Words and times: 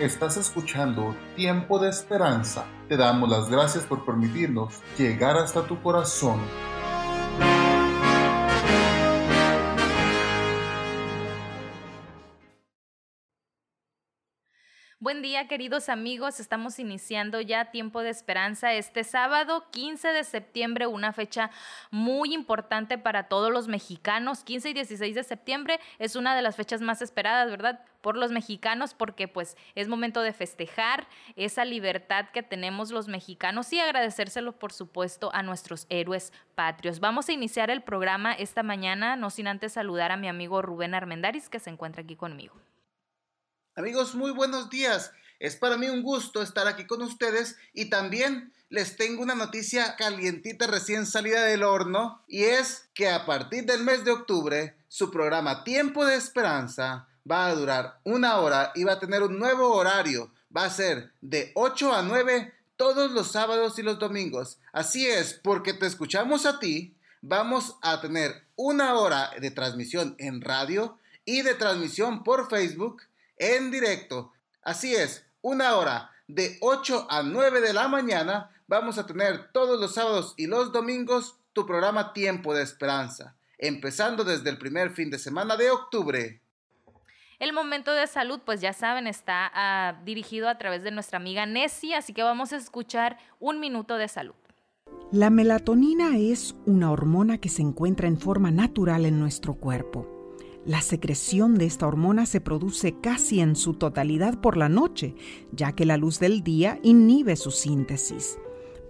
Estás 0.00 0.38
escuchando 0.38 1.14
Tiempo 1.36 1.78
de 1.78 1.90
Esperanza. 1.90 2.64
Te 2.88 2.96
damos 2.96 3.28
las 3.28 3.50
gracias 3.50 3.84
por 3.84 4.06
permitirnos 4.06 4.80
llegar 4.96 5.36
hasta 5.36 5.66
tu 5.66 5.82
corazón. 5.82 6.40
Buen 15.02 15.22
día 15.22 15.48
queridos 15.48 15.88
amigos, 15.88 16.40
estamos 16.40 16.78
iniciando 16.78 17.40
ya 17.40 17.70
Tiempo 17.70 18.02
de 18.02 18.10
Esperanza 18.10 18.74
este 18.74 19.02
sábado 19.02 19.64
15 19.70 20.08
de 20.08 20.24
septiembre, 20.24 20.86
una 20.86 21.14
fecha 21.14 21.50
muy 21.90 22.34
importante 22.34 22.98
para 22.98 23.22
todos 23.22 23.50
los 23.50 23.66
mexicanos. 23.66 24.44
15 24.44 24.68
y 24.68 24.74
16 24.74 25.14
de 25.14 25.24
septiembre 25.24 25.80
es 25.98 26.16
una 26.16 26.36
de 26.36 26.42
las 26.42 26.56
fechas 26.56 26.82
más 26.82 27.00
esperadas, 27.00 27.50
¿verdad? 27.50 27.80
Por 28.02 28.18
los 28.18 28.30
mexicanos 28.30 28.92
porque 28.92 29.26
pues 29.26 29.56
es 29.74 29.88
momento 29.88 30.20
de 30.20 30.34
festejar 30.34 31.08
esa 31.34 31.64
libertad 31.64 32.26
que 32.30 32.42
tenemos 32.42 32.90
los 32.90 33.08
mexicanos 33.08 33.72
y 33.72 33.80
agradecérselo 33.80 34.52
por 34.52 34.70
supuesto 34.70 35.30
a 35.32 35.42
nuestros 35.42 35.86
héroes 35.88 36.30
patrios. 36.54 37.00
Vamos 37.00 37.30
a 37.30 37.32
iniciar 37.32 37.70
el 37.70 37.80
programa 37.80 38.34
esta 38.34 38.62
mañana, 38.62 39.16
no 39.16 39.30
sin 39.30 39.46
antes 39.46 39.72
saludar 39.72 40.12
a 40.12 40.18
mi 40.18 40.28
amigo 40.28 40.60
Rubén 40.60 40.94
Armendaris 40.94 41.48
que 41.48 41.58
se 41.58 41.70
encuentra 41.70 42.02
aquí 42.02 42.16
conmigo. 42.16 42.54
Amigos, 43.76 44.16
muy 44.16 44.32
buenos 44.32 44.68
días. 44.68 45.12
Es 45.38 45.54
para 45.54 45.76
mí 45.76 45.88
un 45.88 46.02
gusto 46.02 46.42
estar 46.42 46.66
aquí 46.66 46.86
con 46.86 47.02
ustedes 47.02 47.56
y 47.72 47.88
también 47.88 48.52
les 48.68 48.96
tengo 48.96 49.22
una 49.22 49.36
noticia 49.36 49.94
calientita 49.94 50.66
recién 50.66 51.06
salida 51.06 51.44
del 51.44 51.62
horno 51.62 52.20
y 52.26 52.42
es 52.42 52.88
que 52.94 53.08
a 53.08 53.24
partir 53.26 53.66
del 53.66 53.84
mes 53.84 54.04
de 54.04 54.10
octubre 54.10 54.74
su 54.88 55.12
programa 55.12 55.62
Tiempo 55.62 56.04
de 56.04 56.16
Esperanza 56.16 57.06
va 57.30 57.46
a 57.46 57.54
durar 57.54 58.00
una 58.02 58.38
hora 58.38 58.72
y 58.74 58.82
va 58.82 58.94
a 58.94 59.00
tener 59.00 59.22
un 59.22 59.38
nuevo 59.38 59.72
horario. 59.72 60.32
Va 60.54 60.64
a 60.64 60.70
ser 60.70 61.12
de 61.20 61.52
8 61.54 61.94
a 61.94 62.02
9 62.02 62.52
todos 62.76 63.12
los 63.12 63.30
sábados 63.30 63.78
y 63.78 63.82
los 63.82 64.00
domingos. 64.00 64.58
Así 64.72 65.06
es, 65.06 65.34
porque 65.34 65.74
te 65.74 65.86
escuchamos 65.86 66.44
a 66.44 66.58
ti, 66.58 66.96
vamos 67.22 67.76
a 67.82 68.00
tener 68.00 68.46
una 68.56 68.94
hora 68.94 69.30
de 69.40 69.52
transmisión 69.52 70.16
en 70.18 70.40
radio 70.40 70.98
y 71.24 71.42
de 71.42 71.54
transmisión 71.54 72.24
por 72.24 72.50
Facebook 72.50 73.02
en 73.40 73.70
directo. 73.72 74.32
Así 74.62 74.94
es, 74.94 75.26
una 75.40 75.74
hora 75.74 76.12
de 76.28 76.58
8 76.60 77.08
a 77.10 77.22
9 77.22 77.60
de 77.60 77.72
la 77.72 77.88
mañana 77.88 78.50
vamos 78.68 78.98
a 78.98 79.06
tener 79.06 79.50
todos 79.52 79.80
los 79.80 79.94
sábados 79.94 80.34
y 80.36 80.46
los 80.46 80.70
domingos 80.70 81.40
tu 81.52 81.66
programa 81.66 82.12
Tiempo 82.12 82.54
de 82.54 82.62
Esperanza, 82.62 83.34
empezando 83.58 84.22
desde 84.22 84.50
el 84.50 84.58
primer 84.58 84.90
fin 84.90 85.10
de 85.10 85.18
semana 85.18 85.56
de 85.56 85.70
octubre. 85.70 86.40
El 87.40 87.52
momento 87.54 87.92
de 87.92 88.06
salud, 88.06 88.40
pues 88.44 88.60
ya 88.60 88.74
saben, 88.74 89.06
está 89.06 89.50
ah, 89.54 90.00
dirigido 90.04 90.48
a 90.48 90.58
través 90.58 90.82
de 90.82 90.90
nuestra 90.90 91.16
amiga 91.16 91.46
Nessie, 91.46 91.94
así 91.94 92.12
que 92.12 92.22
vamos 92.22 92.52
a 92.52 92.56
escuchar 92.56 93.18
un 93.40 93.58
minuto 93.58 93.96
de 93.96 94.08
salud. 94.08 94.34
La 95.10 95.30
melatonina 95.30 96.18
es 96.18 96.54
una 96.66 96.92
hormona 96.92 97.38
que 97.38 97.48
se 97.48 97.62
encuentra 97.62 98.06
en 98.06 98.18
forma 98.18 98.50
natural 98.50 99.06
en 99.06 99.18
nuestro 99.18 99.54
cuerpo. 99.54 100.19
La 100.66 100.82
secreción 100.82 101.56
de 101.56 101.64
esta 101.64 101.86
hormona 101.86 102.26
se 102.26 102.42
produce 102.42 102.94
casi 103.00 103.40
en 103.40 103.56
su 103.56 103.74
totalidad 103.74 104.40
por 104.40 104.58
la 104.58 104.68
noche, 104.68 105.14
ya 105.52 105.72
que 105.72 105.86
la 105.86 105.96
luz 105.96 106.20
del 106.20 106.42
día 106.42 106.78
inhibe 106.82 107.36
su 107.36 107.50
síntesis. 107.50 108.38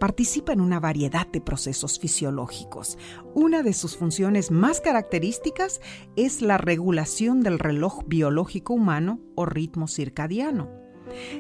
Participa 0.00 0.52
en 0.52 0.62
una 0.62 0.80
variedad 0.80 1.28
de 1.28 1.40
procesos 1.40 2.00
fisiológicos. 2.00 2.98
Una 3.34 3.62
de 3.62 3.72
sus 3.72 3.96
funciones 3.96 4.50
más 4.50 4.80
características 4.80 5.80
es 6.16 6.42
la 6.42 6.58
regulación 6.58 7.40
del 7.40 7.58
reloj 7.60 8.02
biológico 8.06 8.74
humano 8.74 9.20
o 9.36 9.46
ritmo 9.46 9.86
circadiano. 9.86 10.89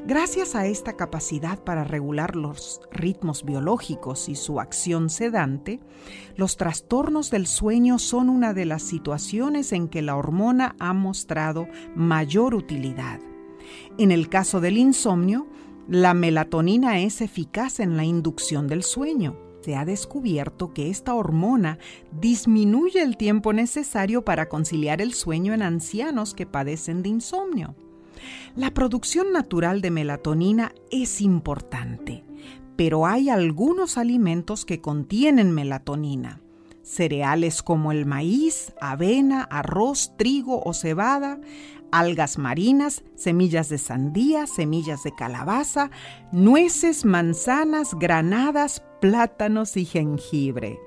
Gracias 0.06 0.54
a 0.54 0.66
esta 0.66 0.96
capacidad 0.96 1.62
para 1.62 1.84
regular 1.84 2.36
los 2.36 2.80
ritmos 2.90 3.44
biológicos 3.44 4.28
y 4.28 4.34
su 4.34 4.60
acción 4.60 5.10
sedante, 5.10 5.80
los 6.36 6.56
trastornos 6.56 7.30
del 7.30 7.46
sueño 7.46 7.98
son 7.98 8.28
una 8.28 8.52
de 8.54 8.66
las 8.66 8.82
situaciones 8.82 9.72
en 9.72 9.88
que 9.88 10.02
la 10.02 10.16
hormona 10.16 10.76
ha 10.78 10.92
mostrado 10.92 11.68
mayor 11.94 12.54
utilidad. 12.54 13.20
En 13.98 14.10
el 14.10 14.28
caso 14.28 14.60
del 14.60 14.78
insomnio, 14.78 15.46
la 15.88 16.14
melatonina 16.14 17.00
es 17.00 17.20
eficaz 17.20 17.80
en 17.80 17.96
la 17.96 18.04
inducción 18.04 18.68
del 18.68 18.82
sueño. 18.82 19.36
Se 19.62 19.76
ha 19.76 19.84
descubierto 19.84 20.72
que 20.72 20.88
esta 20.88 21.14
hormona 21.14 21.78
disminuye 22.12 23.02
el 23.02 23.16
tiempo 23.16 23.52
necesario 23.52 24.24
para 24.24 24.48
conciliar 24.48 25.02
el 25.02 25.12
sueño 25.12 25.52
en 25.52 25.62
ancianos 25.62 26.32
que 26.32 26.46
padecen 26.46 27.02
de 27.02 27.10
insomnio. 27.10 27.74
La 28.56 28.72
producción 28.72 29.32
natural 29.32 29.80
de 29.80 29.90
melatonina 29.90 30.72
es 30.90 31.20
importante, 31.20 32.24
pero 32.76 33.06
hay 33.06 33.30
algunos 33.30 33.98
alimentos 33.98 34.64
que 34.64 34.80
contienen 34.80 35.52
melatonina. 35.52 36.40
Cereales 36.82 37.62
como 37.62 37.92
el 37.92 38.06
maíz, 38.06 38.72
avena, 38.80 39.42
arroz, 39.42 40.14
trigo 40.16 40.62
o 40.64 40.72
cebada, 40.72 41.38
algas 41.92 42.38
marinas, 42.38 43.04
semillas 43.14 43.68
de 43.68 43.78
sandía, 43.78 44.46
semillas 44.46 45.02
de 45.02 45.14
calabaza, 45.14 45.90
nueces, 46.32 47.04
manzanas, 47.04 47.94
granadas, 47.98 48.82
plátanos 49.00 49.76
y 49.76 49.84
jengibre. 49.84 50.78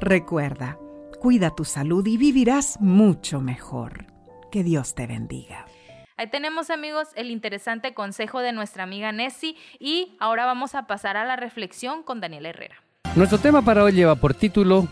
Recuerda, 0.00 0.78
cuida 1.20 1.54
tu 1.54 1.64
salud 1.64 2.06
y 2.06 2.16
vivirás 2.16 2.80
mucho 2.80 3.40
mejor. 3.40 4.06
Que 4.50 4.62
Dios 4.62 4.94
te 4.94 5.06
bendiga. 5.06 5.66
Ahí 6.18 6.28
tenemos 6.28 6.70
amigos 6.70 7.08
el 7.14 7.30
interesante 7.30 7.92
consejo 7.92 8.40
de 8.40 8.52
nuestra 8.52 8.84
amiga 8.84 9.12
Nessie 9.12 9.54
y 9.78 10.16
ahora 10.18 10.46
vamos 10.46 10.74
a 10.74 10.86
pasar 10.86 11.18
a 11.18 11.26
la 11.26 11.36
reflexión 11.36 12.02
con 12.02 12.22
Daniel 12.22 12.46
Herrera. 12.46 12.76
Nuestro 13.16 13.36
tema 13.36 13.60
para 13.60 13.84
hoy 13.84 13.92
lleva 13.92 14.14
por 14.14 14.32
título 14.32 14.88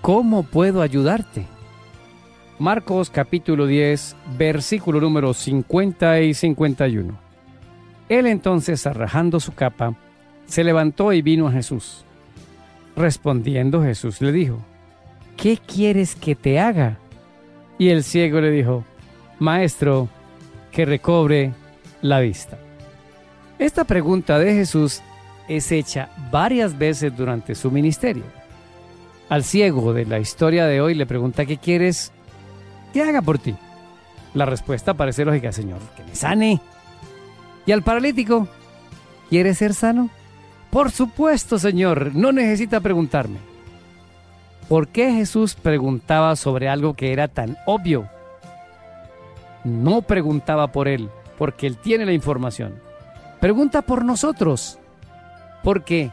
¿Cómo 0.00 0.44
puedo 0.44 0.80
ayudarte? 0.80 1.44
Marcos 2.58 3.10
capítulo 3.10 3.66
10, 3.66 4.16
versículo 4.38 5.02
número 5.02 5.34
50 5.34 6.22
y 6.22 6.32
51. 6.32 7.18
Él 8.08 8.26
entonces, 8.26 8.86
arrajando 8.86 9.40
su 9.40 9.54
capa, 9.54 9.96
se 10.46 10.64
levantó 10.64 11.12
y 11.12 11.20
vino 11.20 11.46
a 11.46 11.52
Jesús. 11.52 12.06
Respondiendo 12.96 13.82
Jesús 13.82 14.22
le 14.22 14.32
dijo, 14.32 14.64
¿qué 15.36 15.58
quieres 15.58 16.16
que 16.16 16.34
te 16.34 16.58
haga? 16.58 16.96
Y 17.76 17.90
el 17.90 18.02
ciego 18.02 18.40
le 18.40 18.50
dijo, 18.50 18.82
Maestro, 19.38 20.08
que 20.78 20.84
recobre 20.84 21.54
la 22.02 22.20
vista. 22.20 22.56
Esta 23.58 23.82
pregunta 23.82 24.38
de 24.38 24.54
Jesús 24.54 25.02
es 25.48 25.72
hecha 25.72 26.08
varias 26.30 26.78
veces 26.78 27.16
durante 27.16 27.56
su 27.56 27.72
ministerio. 27.72 28.22
Al 29.28 29.42
ciego 29.42 29.92
de 29.92 30.06
la 30.06 30.20
historia 30.20 30.66
de 30.66 30.80
hoy 30.80 30.94
le 30.94 31.04
pregunta 31.04 31.46
qué 31.46 31.56
quieres 31.56 32.12
que 32.92 33.02
haga 33.02 33.22
por 33.22 33.40
ti. 33.40 33.56
La 34.34 34.46
respuesta 34.46 34.94
parece 34.94 35.24
lógica, 35.24 35.50
Señor, 35.50 35.80
que 35.96 36.04
me 36.04 36.14
sane. 36.14 36.60
Y 37.66 37.72
al 37.72 37.82
paralítico, 37.82 38.46
¿quieres 39.30 39.58
ser 39.58 39.74
sano? 39.74 40.10
Por 40.70 40.92
supuesto, 40.92 41.58
Señor, 41.58 42.14
no 42.14 42.30
necesita 42.30 42.78
preguntarme. 42.78 43.38
¿Por 44.68 44.86
qué 44.86 45.10
Jesús 45.10 45.56
preguntaba 45.56 46.36
sobre 46.36 46.68
algo 46.68 46.94
que 46.94 47.12
era 47.12 47.26
tan 47.26 47.56
obvio? 47.66 48.08
No 49.64 50.02
preguntaba 50.02 50.72
por 50.72 50.88
Él, 50.88 51.10
porque 51.36 51.66
Él 51.66 51.76
tiene 51.76 52.06
la 52.06 52.12
información. 52.12 52.74
Pregunta 53.40 53.82
por 53.82 54.04
nosotros, 54.04 54.78
porque 55.62 56.10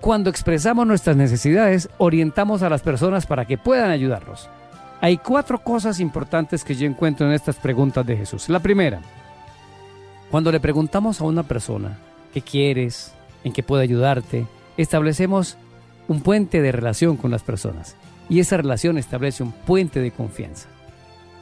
cuando 0.00 0.30
expresamos 0.30 0.86
nuestras 0.86 1.16
necesidades, 1.16 1.88
orientamos 1.98 2.62
a 2.62 2.68
las 2.68 2.82
personas 2.82 3.26
para 3.26 3.46
que 3.46 3.56
puedan 3.56 3.90
ayudarnos. 3.90 4.48
Hay 5.00 5.16
cuatro 5.18 5.58
cosas 5.58 6.00
importantes 6.00 6.64
que 6.64 6.74
yo 6.74 6.86
encuentro 6.86 7.26
en 7.26 7.32
estas 7.32 7.56
preguntas 7.56 8.06
de 8.06 8.16
Jesús. 8.16 8.48
La 8.48 8.60
primera, 8.60 9.00
cuando 10.30 10.52
le 10.52 10.60
preguntamos 10.60 11.20
a 11.20 11.24
una 11.24 11.42
persona, 11.42 11.98
¿qué 12.32 12.42
quieres? 12.42 13.12
¿En 13.44 13.52
qué 13.52 13.62
puede 13.62 13.82
ayudarte? 13.82 14.46
Establecemos 14.76 15.56
un 16.08 16.20
puente 16.20 16.60
de 16.60 16.72
relación 16.72 17.16
con 17.16 17.30
las 17.30 17.42
personas 17.42 17.96
y 18.28 18.40
esa 18.40 18.56
relación 18.56 18.98
establece 18.98 19.42
un 19.42 19.52
puente 19.52 20.00
de 20.00 20.10
confianza 20.10 20.68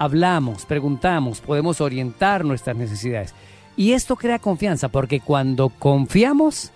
hablamos, 0.02 0.66
preguntamos, 0.66 1.40
podemos 1.40 1.81
orientar 1.81 2.44
nuestras 2.44 2.76
necesidades. 2.76 3.34
Y 3.76 3.93
esto 3.93 4.16
crea 4.16 4.40
confianza 4.40 4.88
porque 4.88 5.20
cuando 5.20 5.69
confiamos, 5.69 6.72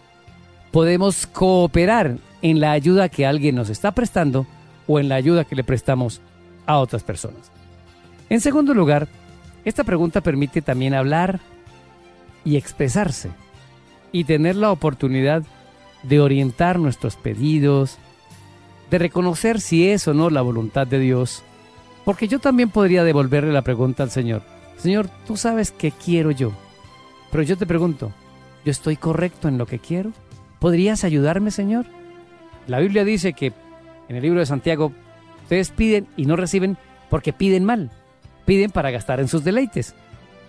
podemos 0.70 1.26
cooperar 1.26 2.19
en 2.40 2.61
la 2.61 2.70
ayuda 2.70 3.08
que 3.08 3.26
alguien 3.26 3.56
nos 3.56 3.69
está 3.69 3.90
prestando 3.90 4.46
o 4.87 5.00
en 5.00 5.08
la 5.08 5.17
ayuda 5.17 5.44
que 5.44 5.56
le 5.56 5.64
prestamos 5.64 6.20
a 6.67 6.78
otras 6.78 7.02
personas. 7.02 7.50
En 8.31 8.40
segundo 8.40 8.75
lugar, 8.75 9.08
esta 9.64 9.82
pregunta 9.82 10.20
permite 10.20 10.62
también 10.62 10.94
hablar 10.94 11.40
y 12.44 12.55
expresarse 12.56 13.31
y 14.12 14.23
tener 14.23 14.55
la 14.55 14.70
oportunidad 14.70 15.43
de 16.05 16.20
orientar 16.20 16.78
nuestros 16.78 17.17
pedidos, 17.17 17.99
de 18.88 18.99
reconocer 18.99 19.61
si 19.61 19.88
es 19.88 20.06
o 20.06 20.14
no 20.14 20.31
la 20.31 20.43
voluntad 20.43 20.87
de 20.87 21.00
Dios 21.00 21.43
porque 22.06 22.29
yo 22.29 22.38
también 22.38 22.70
podría 22.70 23.03
devolverle 23.03 23.53
la 23.53 23.62
pregunta 23.62 24.05
al 24.05 24.12
Señor. 24.12 24.43
Señor, 24.79 25.08
tú 25.26 25.37
sabes 25.37 25.73
qué 25.73 25.91
quiero 25.91 26.31
yo, 26.31 26.53
Pero 27.32 27.43
yo 27.43 27.56
te 27.58 27.67
pregunto, 27.67 28.12
¿yo 28.64 28.70
estoy 28.70 28.97
correcto 28.97 29.49
en 29.49 29.58
lo 29.58 29.67
que 29.67 29.81
quiero? 29.81 30.12
¿Podrías 30.61 31.03
ayudarme, 31.03 31.50
Señor? 31.50 31.85
La 32.69 32.79
Biblia 32.79 33.05
dice 33.05 33.32
que 33.32 33.53
en 34.08 34.14
el 34.14 34.23
libro 34.23 34.38
de 34.38 34.47
Santiago, 34.47 34.93
ustedes 35.43 35.70
piden 35.70 36.06
y 36.17 36.26
no 36.26 36.37
reciben 36.37 36.79
porque 37.11 37.32
piden 37.32 37.64
mal, 37.64 37.91
piden 38.44 38.70
para 38.70 38.93
gastar 38.93 39.19
en 39.19 39.26
sus 39.26 39.43
deleites. 39.43 39.97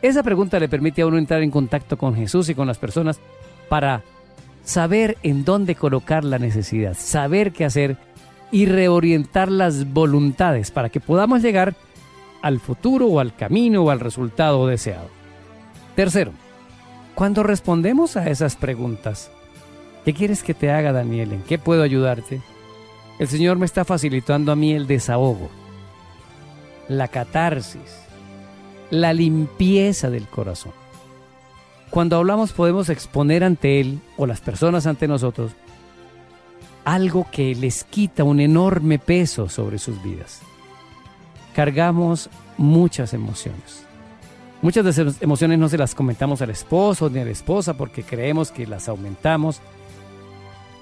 Esa 0.04 0.22
pregunta 0.22 0.60
le 0.60 0.70
permite 0.70 1.02
a 1.02 1.08
uno 1.08 1.18
entrar 1.18 1.42
en 1.42 1.50
contacto 1.50 1.98
con 1.98 2.14
Jesús 2.14 2.50
y 2.50 2.56
con 2.56 2.68
las 2.68 2.78
personas 2.78 3.20
para 3.68 4.04
saber 4.64 5.18
en 5.24 5.44
dónde 5.44 5.74
colocar 5.74 6.24
la 6.24 6.38
necesidad, 6.38 6.96
saber 6.96 7.52
qué 7.52 7.66
hacer 7.66 7.98
y 8.52 8.66
reorientar 8.66 9.52
las 9.52 9.92
voluntades 9.92 10.72
para 10.72 10.90
que 10.90 11.00
podamos 11.00 11.42
llegar 11.42 11.76
al 12.42 12.60
futuro 12.60 13.08
o 13.08 13.20
al 13.20 13.36
camino 13.36 13.84
o 13.84 13.90
al 13.90 14.00
resultado 14.00 14.68
deseado. 14.68 15.10
Tercero, 15.96 16.32
cuando 17.16 17.44
respondemos 17.44 18.16
a 18.16 18.30
esas 18.30 18.56
preguntas, 18.56 19.32
¿qué 20.06 20.14
quieres 20.14 20.44
que 20.44 20.54
te 20.54 20.72
haga 20.72 20.92
Daniel? 20.92 21.34
¿En 21.34 21.42
qué 21.42 21.58
puedo 21.58 21.84
ayudarte? 21.84 22.42
El 23.20 23.28
Señor 23.28 23.58
me 23.58 23.66
está 23.66 23.84
facilitando 23.84 24.52
a 24.52 24.56
mí 24.56 24.74
el 24.74 24.86
desahogo, 24.86 25.50
la 26.88 27.08
catarsis, 27.08 28.00
la 28.92 29.12
limpieza 29.14 30.10
del 30.10 30.28
corazón. 30.28 30.74
Cuando 31.90 32.18
hablamos 32.18 32.54
podemos 32.54 32.90
exponer 32.90 33.44
ante 33.44 33.80
Él 33.80 34.00
o 34.18 34.28
las 34.28 34.40
personas 34.40 34.86
ante 34.86 35.08
nosotros 35.08 35.54
algo 36.88 37.28
que 37.30 37.54
les 37.54 37.84
quita 37.84 38.24
un 38.24 38.40
enorme 38.40 38.98
peso 38.98 39.50
sobre 39.50 39.78
sus 39.78 40.02
vidas. 40.02 40.40
Cargamos 41.54 42.30
muchas 42.58 43.14
emociones. 43.14 43.84
Muchas 44.62 44.86
de 44.86 44.92
esas 44.92 45.22
emociones 45.22 45.60
no 45.60 45.68
se 45.68 45.78
las 45.78 45.94
comentamos 45.94 46.42
al 46.42 46.50
esposo 46.50 47.10
ni 47.10 47.20
a 47.20 47.26
la 47.26 47.32
esposa 47.32 47.74
porque 47.74 48.04
creemos 48.04 48.54
que 48.54 48.66
las 48.66 48.88
aumentamos. 48.88 49.60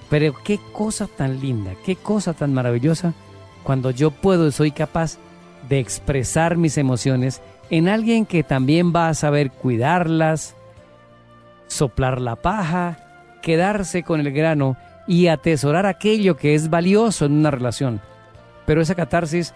Pero 0.07 0.35
qué 0.43 0.59
cosa 0.73 1.07
tan 1.07 1.39
linda, 1.39 1.73
qué 1.83 1.95
cosa 1.95 2.33
tan 2.33 2.53
maravillosa 2.53 3.15
cuando 3.63 3.89
yo 3.89 4.11
puedo 4.11 4.47
y 4.47 4.51
soy 4.51 4.69
capaz 4.69 5.17
de 5.67 5.79
expresar 5.79 6.55
mis 6.55 6.77
emociones 6.77 7.41
en 7.71 7.89
alguien 7.89 8.27
que 8.27 8.43
también 8.43 8.93
va 8.95 9.09
a 9.09 9.15
saber 9.15 9.49
cuidarlas, 9.49 10.55
soplar 11.65 12.21
la 12.21 12.35
paja, 12.35 12.99
quedarse 13.41 14.03
con 14.03 14.19
el 14.19 14.31
grano 14.31 14.77
y 15.07 15.27
atesorar 15.27 15.85
aquello 15.85 16.37
que 16.37 16.55
es 16.55 16.69
valioso 16.69 17.25
en 17.25 17.33
una 17.33 17.51
relación. 17.51 18.01
Pero 18.65 18.81
esa 18.81 18.95
catarsis 18.95 19.53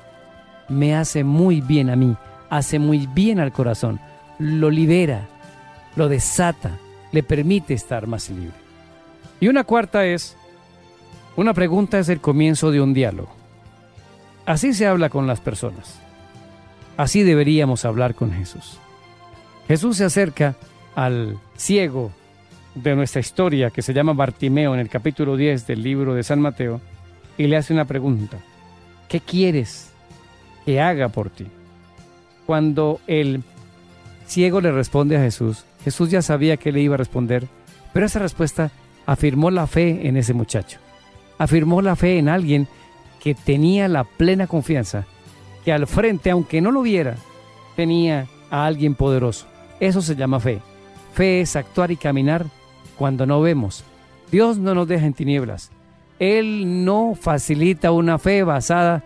me 0.68 0.96
hace 0.96 1.24
muy 1.24 1.62
bien 1.62 1.90
a 1.90 1.96
mí, 1.96 2.16
hace 2.50 2.80
muy 2.80 3.08
bien 3.08 3.40
al 3.40 3.52
corazón, 3.52 4.00
lo 4.38 4.70
libera, 4.70 5.28
lo 5.96 6.08
desata, 6.08 6.78
le 7.12 7.24
permite 7.24 7.74
estar 7.74 8.08
más 8.08 8.30
libre. 8.30 8.54
Y 9.40 9.48
una 9.48 9.64
cuarta 9.64 10.06
es, 10.06 10.36
una 11.36 11.54
pregunta 11.54 12.00
es 12.00 12.10
el 12.10 12.22
comienzo 12.22 12.72
de 12.72 12.82
un 12.82 12.94
diálogo. 12.94 13.30
Así 14.46 14.74
se 14.74 14.88
habla 14.88 15.10
con 15.10 15.28
las 15.28 15.40
personas. 15.40 16.00
Así 16.98 17.24
deberíamos 17.24 17.86
hablar 17.86 18.16
con 18.16 18.32
Jesús. 18.34 18.78
Jesús 19.68 19.98
se 19.98 20.06
acerca 20.06 20.56
al 20.96 21.38
ciego 21.56 22.12
de 22.76 22.96
nuestra 22.96 23.20
historia 23.20 23.70
que 23.70 23.82
se 23.82 23.94
llama 23.94 24.14
Bartimeo 24.14 24.74
en 24.74 24.80
el 24.80 24.90
capítulo 24.90 25.36
10 25.36 25.68
del 25.68 25.84
libro 25.84 26.14
de 26.14 26.24
San 26.24 26.40
Mateo 26.40 26.82
y 27.38 27.48
le 27.48 27.58
hace 27.58 27.74
una 27.74 27.86
pregunta. 27.86 28.38
¿Qué 29.08 29.20
quieres 29.20 29.92
que 30.66 30.80
haga 30.80 31.10
por 31.10 31.30
ti? 31.30 31.48
Cuando 32.46 33.00
el 33.08 33.44
ciego 34.28 34.62
le 34.62 34.72
responde 34.72 35.18
a 35.18 35.22
Jesús, 35.22 35.66
Jesús 35.84 36.12
ya 36.12 36.22
sabía 36.22 36.58
que 36.58 36.72
le 36.72 36.82
iba 36.82 36.96
a 36.96 36.98
responder, 36.98 37.48
pero 37.94 38.06
esa 38.06 38.20
respuesta 38.20 38.72
afirmó 39.06 39.50
la 39.52 39.68
fe 39.68 40.08
en 40.08 40.18
ese 40.18 40.34
muchacho. 40.34 40.80
Afirmó 41.38 41.82
la 41.82 41.96
fe 41.96 42.18
en 42.18 42.30
alguien 42.30 42.68
que 43.20 43.36
tenía 43.36 43.88
la 43.88 44.04
plena 44.04 44.48
confianza 44.48 45.06
que 45.64 45.74
al 45.74 45.88
frente, 45.88 46.30
aunque 46.30 46.62
no 46.62 46.72
lo 46.72 46.82
viera, 46.82 47.16
tenía 47.76 48.28
a 48.50 48.66
alguien 48.66 48.96
poderoso. 48.96 49.48
Eso 49.80 50.02
se 50.02 50.16
llama 50.16 50.40
fe. 50.40 50.62
Fe 51.14 51.42
es 51.42 51.56
actuar 51.56 51.92
y 51.92 51.98
caminar 51.98 52.46
cuando 53.00 53.26
no 53.26 53.40
vemos. 53.40 53.86
Dios 54.30 54.58
no 54.58 54.76
nos 54.76 54.88
deja 54.88 55.06
en 55.06 55.14
tinieblas. 55.14 55.72
Él 56.20 56.84
no 56.84 57.16
facilita 57.16 57.94
una 57.94 58.20
fe 58.20 58.44
basada 58.44 59.06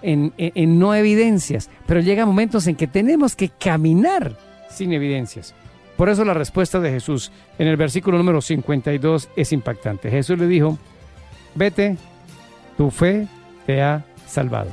en, 0.00 0.32
no 0.78 0.94
evidencias, 0.94 1.68
pero 1.86 2.00
llega 2.00 2.24
momentos 2.24 2.66
en 2.66 2.74
que 2.74 2.86
tenemos 2.86 3.36
que 3.36 3.50
caminar 3.50 4.38
sin 4.70 4.94
evidencias. 4.94 5.54
Por 5.98 6.08
eso 6.08 6.24
la 6.24 6.32
respuesta 6.32 6.80
de 6.80 6.90
Jesús 6.90 7.30
en 7.58 7.68
el 7.68 7.76
versículo 7.76 8.16
número 8.16 8.40
52 8.40 9.28
es 9.36 9.52
impactante. 9.52 10.10
Jesús 10.10 10.38
le 10.38 10.46
dijo, 10.46 10.78
vete, 11.54 11.98
tu 12.78 12.90
fe 12.90 13.28
te 13.66 13.82
ha 13.82 14.06
salvado. 14.26 14.70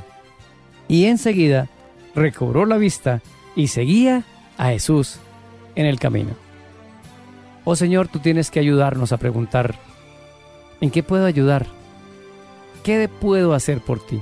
Y 0.88 1.04
enseguida 1.04 1.68
recobró 2.14 2.64
la 2.64 2.78
vista 2.78 3.20
y 3.54 3.68
seguía 3.68 4.24
a 4.56 4.70
Jesús 4.70 5.20
en 5.74 5.84
el 5.84 6.00
camino. 6.00 6.30
Oh 7.64 7.76
Señor, 7.76 8.08
tú 8.08 8.18
tienes 8.18 8.50
que 8.50 8.58
ayudarnos 8.58 9.12
a 9.12 9.18
preguntar, 9.18 9.76
¿en 10.80 10.90
qué 10.90 11.04
puedo 11.04 11.26
ayudar? 11.26 11.66
¿Qué 12.82 13.08
puedo 13.08 13.54
hacer 13.54 13.80
por 13.80 14.04
ti? 14.04 14.20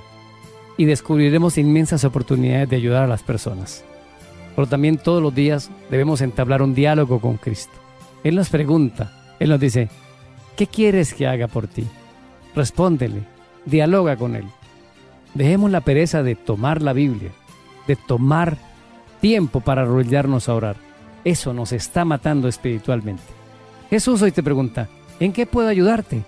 Y 0.77 0.85
descubriremos 0.85 1.57
inmensas 1.57 2.05
oportunidades 2.05 2.69
de 2.69 2.77
ayudar 2.77 3.05
a 3.05 3.09
las 3.09 3.23
personas. 3.23 3.83
Pero 4.55 4.67
también 4.67 4.99
todos 4.99 5.23
los 5.23 5.35
días 5.35 5.71
debemos 5.91 6.21
entablar 6.21 6.61
un 6.61 6.75
diálogo 6.75 7.19
con 7.19 7.39
Cristo. 7.39 7.73
Él 8.25 8.35
nos 8.35 8.51
pregunta, 8.51 9.11
Él 9.39 9.49
nos 9.49 9.61
dice, 9.61 9.89
¿qué 10.57 10.67
quieres 10.67 11.15
que 11.15 11.27
haga 11.27 11.47
por 11.47 11.67
ti? 11.67 11.87
Respóndele, 12.55 13.23
dialoga 13.65 14.17
con 14.17 14.37
Él. 14.37 14.45
Dejemos 15.33 15.71
la 15.71 15.81
pereza 15.81 16.23
de 16.23 16.35
tomar 16.35 16.83
la 16.83 16.93
Biblia, 16.93 17.31
de 17.87 17.97
tomar 17.97 18.59
tiempo 19.23 19.61
para 19.61 19.83
arrollarnos 19.83 20.51
a 20.51 20.55
orar 20.55 20.90
eso 21.25 21.53
nos 21.53 21.73
está 21.73 22.05
matando 22.05 22.49
espiritualmente. 22.49 23.23
Jesús 23.91 24.23
hoy 24.23 24.33
te 24.33 24.43
pregunta, 24.43 24.89
¿en 25.19 25.33
qué 25.33 25.47
puedo 25.47 25.69
ayudarte? 25.69 26.23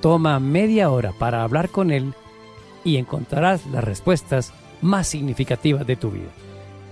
Toma 0.00 0.38
media 0.40 0.90
hora 0.90 1.12
para 1.12 1.42
hablar 1.42 1.70
con 1.70 1.90
Él 1.90 2.12
y 2.84 2.96
encontrarás 2.96 3.66
las 3.66 3.84
respuestas 3.84 4.52
más 4.82 5.06
significativas 5.08 5.86
de 5.86 5.96
tu 5.96 6.10
vida. 6.10 6.30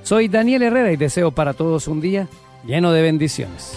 Soy 0.03 0.29
Daniel 0.29 0.63
Herrera 0.63 0.93
y 0.93 0.97
deseo 0.97 1.31
para 1.31 1.55
todos 1.55 1.89
un 1.89 2.01
día 2.01 2.29
lleno 2.67 2.93
de 2.93 3.03
bendiciones. 3.03 3.77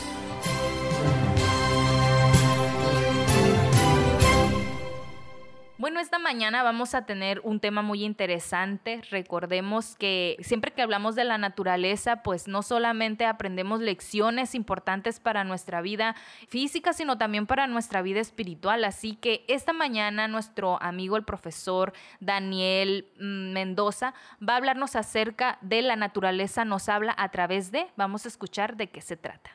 Mañana 6.27 6.61
vamos 6.61 6.93
a 6.93 7.05
tener 7.05 7.39
un 7.45 7.61
tema 7.61 7.81
muy 7.81 8.03
interesante. 8.03 9.01
Recordemos 9.11 9.95
que 9.95 10.35
siempre 10.41 10.73
que 10.73 10.81
hablamos 10.81 11.15
de 11.15 11.23
la 11.23 11.37
naturaleza, 11.37 12.21
pues 12.21 12.49
no 12.49 12.63
solamente 12.63 13.25
aprendemos 13.25 13.79
lecciones 13.79 14.53
importantes 14.53 15.21
para 15.21 15.45
nuestra 15.45 15.79
vida 15.79 16.17
física, 16.49 16.91
sino 16.91 17.17
también 17.17 17.47
para 17.47 17.65
nuestra 17.67 18.01
vida 18.01 18.19
espiritual. 18.19 18.83
Así 18.83 19.15
que 19.15 19.45
esta 19.47 19.71
mañana 19.71 20.27
nuestro 20.27 20.83
amigo 20.83 21.15
el 21.15 21.23
profesor 21.23 21.93
Daniel 22.19 23.07
mm, 23.17 23.53
Mendoza 23.53 24.13
va 24.45 24.55
a 24.55 24.57
hablarnos 24.57 24.97
acerca 24.97 25.57
de 25.61 25.81
la 25.81 25.95
naturaleza, 25.95 26.65
nos 26.65 26.89
habla 26.89 27.15
a 27.17 27.29
través 27.29 27.71
de, 27.71 27.87
vamos 27.95 28.25
a 28.25 28.27
escuchar 28.27 28.75
de 28.75 28.89
qué 28.89 28.99
se 28.99 29.15
trata. 29.15 29.51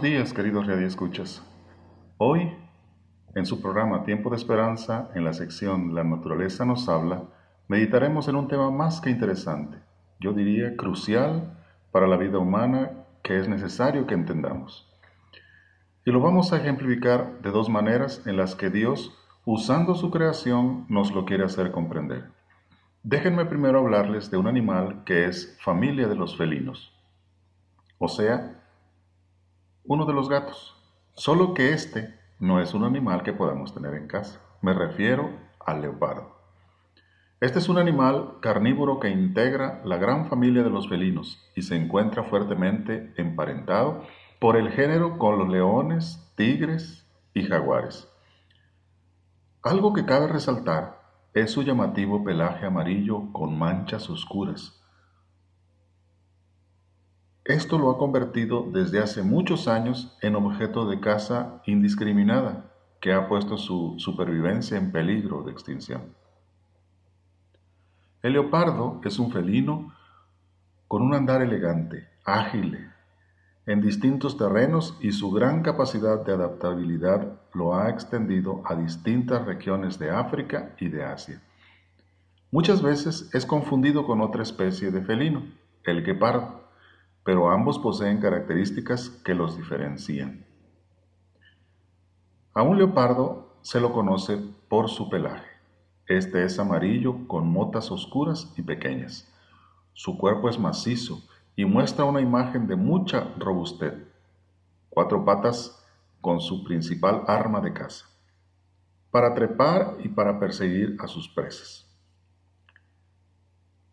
Buenos 0.00 0.16
días, 0.16 0.32
queridos 0.32 0.68
Escuchas. 0.68 1.42
Hoy, 2.18 2.54
en 3.34 3.44
su 3.44 3.60
programa 3.60 4.04
Tiempo 4.04 4.30
de 4.30 4.36
Esperanza, 4.36 5.10
en 5.16 5.24
la 5.24 5.32
sección 5.32 5.92
La 5.92 6.04
naturaleza 6.04 6.64
nos 6.64 6.88
habla, 6.88 7.24
meditaremos 7.66 8.28
en 8.28 8.36
un 8.36 8.46
tema 8.46 8.70
más 8.70 9.00
que 9.00 9.10
interesante, 9.10 9.76
yo 10.20 10.32
diría 10.34 10.76
crucial 10.76 11.58
para 11.90 12.06
la 12.06 12.16
vida 12.16 12.38
humana 12.38 12.92
que 13.24 13.40
es 13.40 13.48
necesario 13.48 14.06
que 14.06 14.14
entendamos. 14.14 14.88
Y 16.04 16.12
lo 16.12 16.20
vamos 16.20 16.52
a 16.52 16.58
ejemplificar 16.58 17.42
de 17.42 17.50
dos 17.50 17.68
maneras 17.68 18.24
en 18.24 18.36
las 18.36 18.54
que 18.54 18.70
Dios, 18.70 19.18
usando 19.44 19.96
su 19.96 20.12
creación, 20.12 20.86
nos 20.88 21.12
lo 21.12 21.24
quiere 21.24 21.42
hacer 21.42 21.72
comprender. 21.72 22.30
Déjenme 23.02 23.46
primero 23.46 23.80
hablarles 23.80 24.30
de 24.30 24.36
un 24.36 24.46
animal 24.46 25.02
que 25.04 25.24
es 25.24 25.58
familia 25.60 26.06
de 26.06 26.14
los 26.14 26.38
felinos, 26.38 26.94
o 27.98 28.06
sea, 28.06 28.57
uno 29.88 30.04
de 30.04 30.12
los 30.12 30.28
gatos, 30.28 30.76
solo 31.14 31.54
que 31.54 31.72
este 31.72 32.14
no 32.38 32.60
es 32.60 32.74
un 32.74 32.84
animal 32.84 33.22
que 33.22 33.32
podamos 33.32 33.72
tener 33.72 33.94
en 33.94 34.06
casa. 34.06 34.38
Me 34.60 34.74
refiero 34.74 35.30
al 35.64 35.80
leopardo. 35.80 36.36
Este 37.40 37.58
es 37.58 37.70
un 37.70 37.78
animal 37.78 38.34
carnívoro 38.42 39.00
que 39.00 39.08
integra 39.08 39.80
la 39.86 39.96
gran 39.96 40.28
familia 40.28 40.62
de 40.62 40.68
los 40.68 40.90
felinos 40.90 41.42
y 41.56 41.62
se 41.62 41.74
encuentra 41.74 42.24
fuertemente 42.24 43.14
emparentado 43.16 44.02
por 44.38 44.56
el 44.58 44.70
género 44.70 45.16
con 45.16 45.38
los 45.38 45.48
leones, 45.48 46.32
tigres 46.36 47.08
y 47.32 47.44
jaguares. 47.44 48.08
Algo 49.62 49.94
que 49.94 50.04
cabe 50.04 50.26
resaltar 50.28 51.00
es 51.32 51.50
su 51.50 51.62
llamativo 51.62 52.22
pelaje 52.24 52.66
amarillo 52.66 53.32
con 53.32 53.58
manchas 53.58 54.10
oscuras. 54.10 54.77
Esto 57.48 57.78
lo 57.78 57.90
ha 57.90 57.96
convertido 57.96 58.68
desde 58.70 58.98
hace 58.98 59.22
muchos 59.22 59.68
años 59.68 60.14
en 60.20 60.36
objeto 60.36 60.86
de 60.86 61.00
caza 61.00 61.62
indiscriminada 61.64 62.70
que 63.00 63.14
ha 63.14 63.26
puesto 63.26 63.56
su 63.56 63.94
supervivencia 63.96 64.76
en 64.76 64.92
peligro 64.92 65.42
de 65.42 65.52
extinción. 65.52 66.14
El 68.22 68.34
leopardo 68.34 69.00
es 69.02 69.18
un 69.18 69.32
felino 69.32 69.94
con 70.88 71.00
un 71.00 71.14
andar 71.14 71.40
elegante, 71.40 72.06
ágil, 72.22 72.90
en 73.64 73.80
distintos 73.80 74.36
terrenos 74.36 74.98
y 75.00 75.12
su 75.12 75.30
gran 75.30 75.62
capacidad 75.62 76.22
de 76.22 76.34
adaptabilidad 76.34 77.40
lo 77.54 77.74
ha 77.74 77.88
extendido 77.88 78.60
a 78.66 78.74
distintas 78.74 79.46
regiones 79.46 79.98
de 79.98 80.10
África 80.10 80.74
y 80.78 80.88
de 80.90 81.02
Asia. 81.02 81.40
Muchas 82.50 82.82
veces 82.82 83.30
es 83.32 83.46
confundido 83.46 84.06
con 84.06 84.20
otra 84.20 84.42
especie 84.42 84.90
de 84.90 85.00
felino, 85.00 85.44
el 85.84 86.04
guepardo, 86.04 86.67
pero 87.28 87.50
ambos 87.50 87.78
poseen 87.78 88.22
características 88.22 89.10
que 89.22 89.34
los 89.34 89.54
diferencian. 89.54 90.46
A 92.54 92.62
un 92.62 92.78
leopardo 92.78 93.58
se 93.60 93.82
lo 93.82 93.92
conoce 93.92 94.38
por 94.70 94.88
su 94.88 95.10
pelaje. 95.10 95.46
Este 96.06 96.42
es 96.42 96.58
amarillo 96.58 97.28
con 97.28 97.46
motas 97.46 97.90
oscuras 97.90 98.54
y 98.56 98.62
pequeñas. 98.62 99.30
Su 99.92 100.16
cuerpo 100.16 100.48
es 100.48 100.58
macizo 100.58 101.22
y 101.54 101.66
muestra 101.66 102.06
una 102.06 102.22
imagen 102.22 102.66
de 102.66 102.76
mucha 102.76 103.34
robustez. 103.36 103.92
Cuatro 104.88 105.22
patas 105.22 105.86
con 106.22 106.40
su 106.40 106.64
principal 106.64 107.24
arma 107.26 107.60
de 107.60 107.74
caza, 107.74 108.06
para 109.10 109.34
trepar 109.34 109.98
y 110.02 110.08
para 110.08 110.40
perseguir 110.40 110.96
a 110.98 111.06
sus 111.06 111.28
presas. 111.28 111.87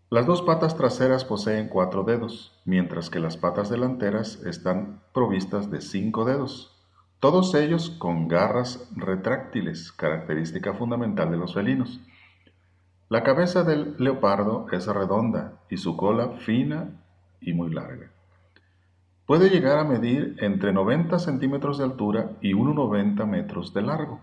Las 0.10 0.26
dos 0.26 0.42
patas 0.42 0.78
traseras 0.78 1.26
poseen 1.26 1.68
cuatro 1.68 2.04
dedos, 2.04 2.60
mientras 2.66 3.10
que 3.10 3.20
las 3.20 3.38
patas 3.38 3.70
delanteras 3.70 4.42
están 4.46 5.02
provistas 5.14 5.72
de 5.72 5.82
cinco 5.82 6.26
dedos 6.26 6.76
todos 7.26 7.56
ellos 7.56 7.90
con 7.90 8.28
garras 8.28 8.88
retráctiles, 8.96 9.92
característica 9.92 10.74
fundamental 10.74 11.32
de 11.32 11.38
los 11.38 11.56
felinos. 11.56 12.00
La 13.10 13.24
cabeza 13.24 13.64
del 13.64 13.96
leopardo 13.98 14.68
es 14.72 14.86
redonda 14.86 15.54
y 15.68 15.78
su 15.78 15.98
cola 15.98 16.38
fina 16.38 17.02
y 17.42 17.54
muy 17.54 17.74
larga. 17.74 18.12
Puede 19.26 19.50
llegar 19.50 19.80
a 19.80 19.86
medir 19.86 20.36
entre 20.40 20.72
90 20.72 21.18
centímetros 21.18 21.80
de 21.80 21.86
altura 21.86 22.34
y 22.42 22.54
1,90 22.54 23.26
metros 23.26 23.74
de 23.74 23.82
largo. 23.82 24.20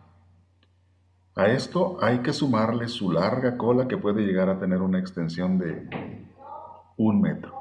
A 1.35 1.47
esto 1.47 1.97
hay 2.03 2.19
que 2.19 2.35
sumarle 2.35 2.89
su 2.89 3.11
larga 3.11 3.57
cola 3.57 3.89
que 3.89 3.97
puede 3.97 4.21
llegar 4.21 4.51
a 4.51 4.59
tener 4.59 4.83
una 4.83 4.99
extensión 4.99 5.59
de 5.59 5.89
un 6.99 7.23
metro. 7.23 7.55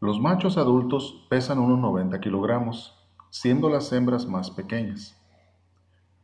Los 0.00 0.20
machos 0.20 0.58
adultos 0.58 1.26
pesan 1.30 1.60
unos 1.60 1.78
90 1.78 2.20
kilogramos 2.20 2.92
siendo 3.30 3.70
las 3.70 3.92
hembras 3.92 4.26
más 4.26 4.50
pequeñas. 4.50 5.16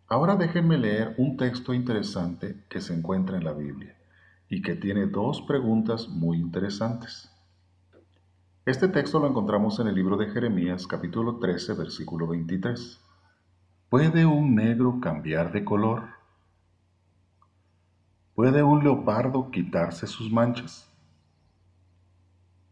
Ahora 0.08 0.34
déjenme 0.34 0.78
leer 0.78 1.14
un 1.16 1.36
texto 1.36 1.74
interesante 1.74 2.64
que 2.68 2.80
se 2.80 2.92
encuentra 2.92 3.36
en 3.36 3.44
la 3.44 3.52
Biblia 3.52 3.96
y 4.48 4.62
que 4.62 4.74
tiene 4.74 5.06
dos 5.06 5.42
preguntas 5.42 6.08
muy 6.08 6.38
interesantes. 6.38 7.30
Este 8.66 8.88
texto 8.88 9.20
lo 9.20 9.28
encontramos 9.28 9.78
en 9.78 9.86
el 9.86 9.94
libro 9.94 10.16
de 10.16 10.28
Jeremías 10.28 10.88
capítulo 10.88 11.38
13 11.38 11.74
versículo 11.74 12.26
23. 12.26 13.00
¿Puede 13.88 14.26
un 14.26 14.56
negro 14.56 14.98
cambiar 15.00 15.52
de 15.52 15.64
color? 15.64 16.21
¿Puede 18.42 18.64
un 18.64 18.82
leopardo 18.82 19.52
quitarse 19.52 20.08
sus 20.08 20.32
manchas? 20.32 20.92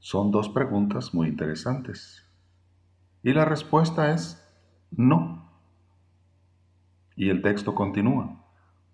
Son 0.01 0.33
dos 0.33 0.49
preguntas 0.49 1.15
muy 1.15 1.29
interesantes. 1.29 2.27
Y 3.23 3.33
la 3.33 3.45
respuesta 3.45 4.13
es 4.13 4.45
no. 4.91 5.49
Y 7.15 7.29
el 7.29 7.41
texto 7.41 7.77
continúa, 7.77 8.45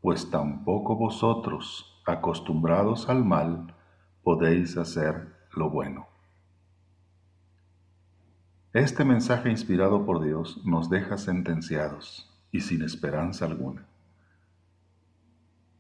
pues 0.03 0.31
tampoco 0.31 0.97
vosotros, 0.97 2.03
acostumbrados 2.05 3.09
al 3.09 3.25
mal, 3.25 3.75
podéis 4.23 4.77
hacer 4.77 5.35
lo 5.53 5.71
bueno. 5.71 6.07
Este 8.75 9.03
mensaje 9.03 9.49
inspirado 9.49 10.05
por 10.05 10.23
Dios 10.23 10.61
nos 10.67 10.91
deja 10.91 11.17
sentenciados 11.17 12.31
y 12.53 12.61
sin 12.61 12.83
esperanza 12.83 13.47
alguna. 13.47 13.86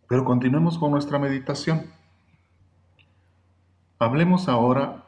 Pero 0.08 0.24
continuemos 0.24 0.78
con 0.78 0.92
nuestra 0.92 1.18
meditación. 1.18 1.86
Hablemos 3.98 4.48
ahora 4.48 5.04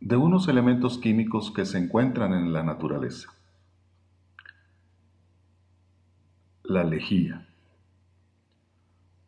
de 0.00 0.16
unos 0.16 0.48
elementos 0.48 0.98
químicos 0.98 1.50
que 1.50 1.64
se 1.64 1.78
encuentran 1.78 2.32
en 2.32 2.52
la 2.52 2.62
naturaleza. 2.62 3.28
La 6.62 6.84
lejía. 6.84 7.46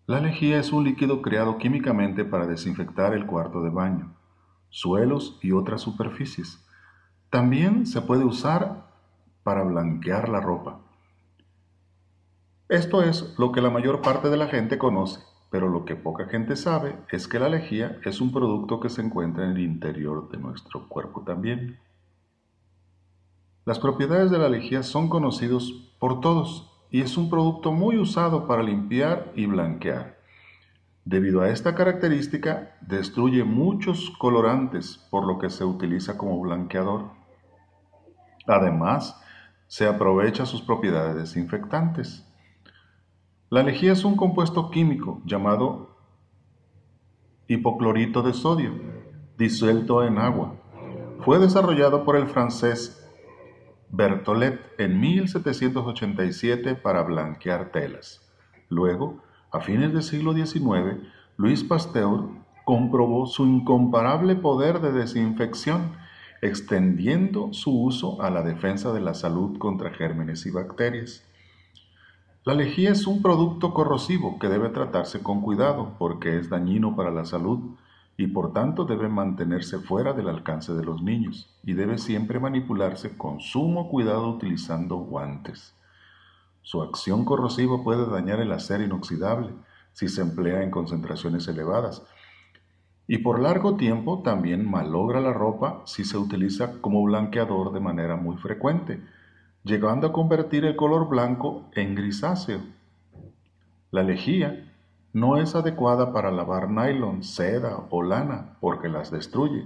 La 0.07 0.21
lejía 0.21 0.59
es 0.59 0.73
un 0.73 0.85
líquido 0.85 1.23
creado 1.23 1.59
químicamente 1.59 2.25
para 2.25 2.47
desinfectar 2.47 3.15
el 3.15 3.27
cuarto 3.27 3.63
de 3.63 3.71
baño, 3.71 4.15
suelos 4.71 5.39
y 5.43 5.53
otras 5.53 5.83
superficies. 5.83 6.67
También 7.31 7.87
se 7.87 8.01
puede 8.01 8.25
usar 8.25 8.91
para 9.43 9.63
blanquear 9.63 10.29
la 10.29 10.41
ropa. 10.41 10.81
Esto 12.73 13.03
es 13.03 13.35
lo 13.39 13.53
que 13.53 13.61
la 13.61 13.71
mayor 13.71 14.01
parte 14.01 14.31
de 14.31 14.37
la 14.37 14.49
gente 14.49 14.79
conoce 14.79 15.21
pero 15.53 15.69
lo 15.69 15.85
que 15.85 15.97
poca 15.97 16.25
gente 16.29 16.57
sabe 16.57 16.97
es 17.11 17.29
que 17.29 17.39
la 17.39 17.51
lejía 17.51 17.99
es 18.07 18.23
un 18.23 18.33
producto 18.33 18.81
que 18.81 18.89
se 18.89 19.03
encuentra 19.03 19.45
en 19.45 19.51
el 19.51 19.61
interior 19.61 20.31
de 20.31 20.39
nuestro 20.39 20.89
cuerpo 20.89 21.25
también. 21.27 21.79
Las 23.67 23.79
propiedades 23.79 24.31
de 24.31 24.39
la 24.39 24.49
lejía 24.49 24.83
son 24.83 25.11
conocidos 25.11 25.93
por 25.99 26.23
todos 26.23 26.73
y 26.91 27.03
es 27.03 27.19
un 27.19 27.29
producto 27.29 27.71
muy 27.71 27.99
usado 27.99 28.47
para 28.47 28.63
limpiar 28.63 29.31
y 29.37 29.45
blanquear. 29.45 30.17
Debido 31.05 31.43
a 31.43 31.51
esta 31.51 31.75
característica, 31.75 32.75
destruye 32.81 33.45
muchos 33.45 34.11
colorantes, 34.19 35.07
por 35.11 35.27
lo 35.27 35.39
que 35.39 35.51
se 35.51 35.65
utiliza 35.65 36.17
como 36.17 36.41
blanqueador. 36.41 37.11
Además, 38.47 39.23
se 39.67 39.87
aprovecha 39.87 40.47
sus 40.47 40.63
propiedades 40.63 41.15
desinfectantes. 41.15 42.27
La 43.53 43.63
lejía 43.63 43.93
es 43.93 44.03
un 44.07 44.17
compuesto 44.17 44.71
químico 44.71 45.21
llamado 45.27 45.95
hipoclorito 47.49 48.23
de 48.23 48.33
sodio, 48.33 48.73
disuelto 49.37 50.03
en 50.05 50.17
agua. 50.17 50.55
Fue 51.21 51.39
desarrollado 51.39 52.03
por 52.07 52.17
el 52.17 52.29
francés 52.29 53.07
Berthollet 53.91 54.59
en 54.79 54.99
1787 54.99 56.77
para 56.77 57.03
blanquear 57.03 57.73
telas. 57.73 58.27
Luego, 58.71 59.23
a 59.51 59.61
fines 59.61 59.93
del 59.93 60.03
siglo 60.03 60.33
XIX, 60.33 61.07
Luis 61.37 61.63
Pasteur 61.63 62.31
comprobó 62.65 63.27
su 63.27 63.45
incomparable 63.45 64.35
poder 64.35 64.81
de 64.81 64.93
desinfección, 64.93 65.93
extendiendo 66.41 67.53
su 67.53 67.83
uso 67.83 68.23
a 68.23 68.31
la 68.31 68.41
defensa 68.41 68.95
de 68.95 69.03
la 69.03 69.13
salud 69.13 69.59
contra 69.59 69.91
gérmenes 69.91 70.47
y 70.47 70.51
bacterias. 70.51 71.31
La 72.45 72.55
lejía 72.55 72.91
es 72.91 73.07
un 73.07 73.23
producto 73.23 73.73
corrosivo 73.73 74.41
que 74.41 74.49
debe 74.49 74.69
tratarse 74.71 75.23
con 75.23 75.43
cuidado 75.43 75.95
porque 75.97 76.39
es 76.39 76.51
dañino 76.51 76.97
para 76.97 77.13
la 77.13 77.25
salud 77.25 77.77
y 78.17 78.27
por 78.27 78.53
tanto 78.53 78.85
debe 78.85 79.09
mantenerse 79.09 79.79
fuera 79.79 80.13
del 80.13 80.29
alcance 80.29 80.75
de 80.75 80.85
los 80.85 81.01
niños 81.03 81.57
y 81.63 81.75
debe 81.75 81.99
siempre 81.99 82.41
manipularse 82.41 83.17
con 83.17 83.39
sumo 83.39 83.89
cuidado 83.89 84.29
utilizando 84.29 84.97
guantes. 84.97 85.77
Su 86.63 86.83
acción 86.83 87.25
corrosiva 87.25 87.85
puede 87.85 88.11
dañar 88.11 88.41
el 88.41 88.51
acero 88.51 88.83
inoxidable 88.83 89.51
si 89.93 90.09
se 90.09 90.23
emplea 90.23 90.65
en 90.65 90.73
concentraciones 90.73 91.47
elevadas 91.47 92.03
y 93.07 93.19
por 93.19 93.39
largo 93.39 93.77
tiempo 93.77 94.23
también 94.23 94.69
malogra 94.69 95.21
la 95.21 95.33
ropa 95.33 95.83
si 95.85 96.05
se 96.05 96.19
utiliza 96.19 96.81
como 96.81 97.05
blanqueador 97.05 97.73
de 97.73 97.79
manera 97.79 98.17
muy 98.17 98.37
frecuente 98.39 99.01
llegando 99.65 100.09
a 100.09 100.13
convertir 100.13 100.65
el 100.65 100.77
color 100.77 101.09
blanco 101.09 101.65
en 101.75 101.95
grisáceo. 101.95 102.61
La 103.91 104.03
lejía 104.03 104.73
no 105.13 105.37
es 105.37 105.55
adecuada 105.55 106.13
para 106.13 106.31
lavar 106.31 106.71
nylon, 106.71 107.23
seda 107.23 107.87
o 107.91 108.03
lana 108.03 108.57
porque 108.61 108.89
las 108.89 109.11
destruye. 109.11 109.65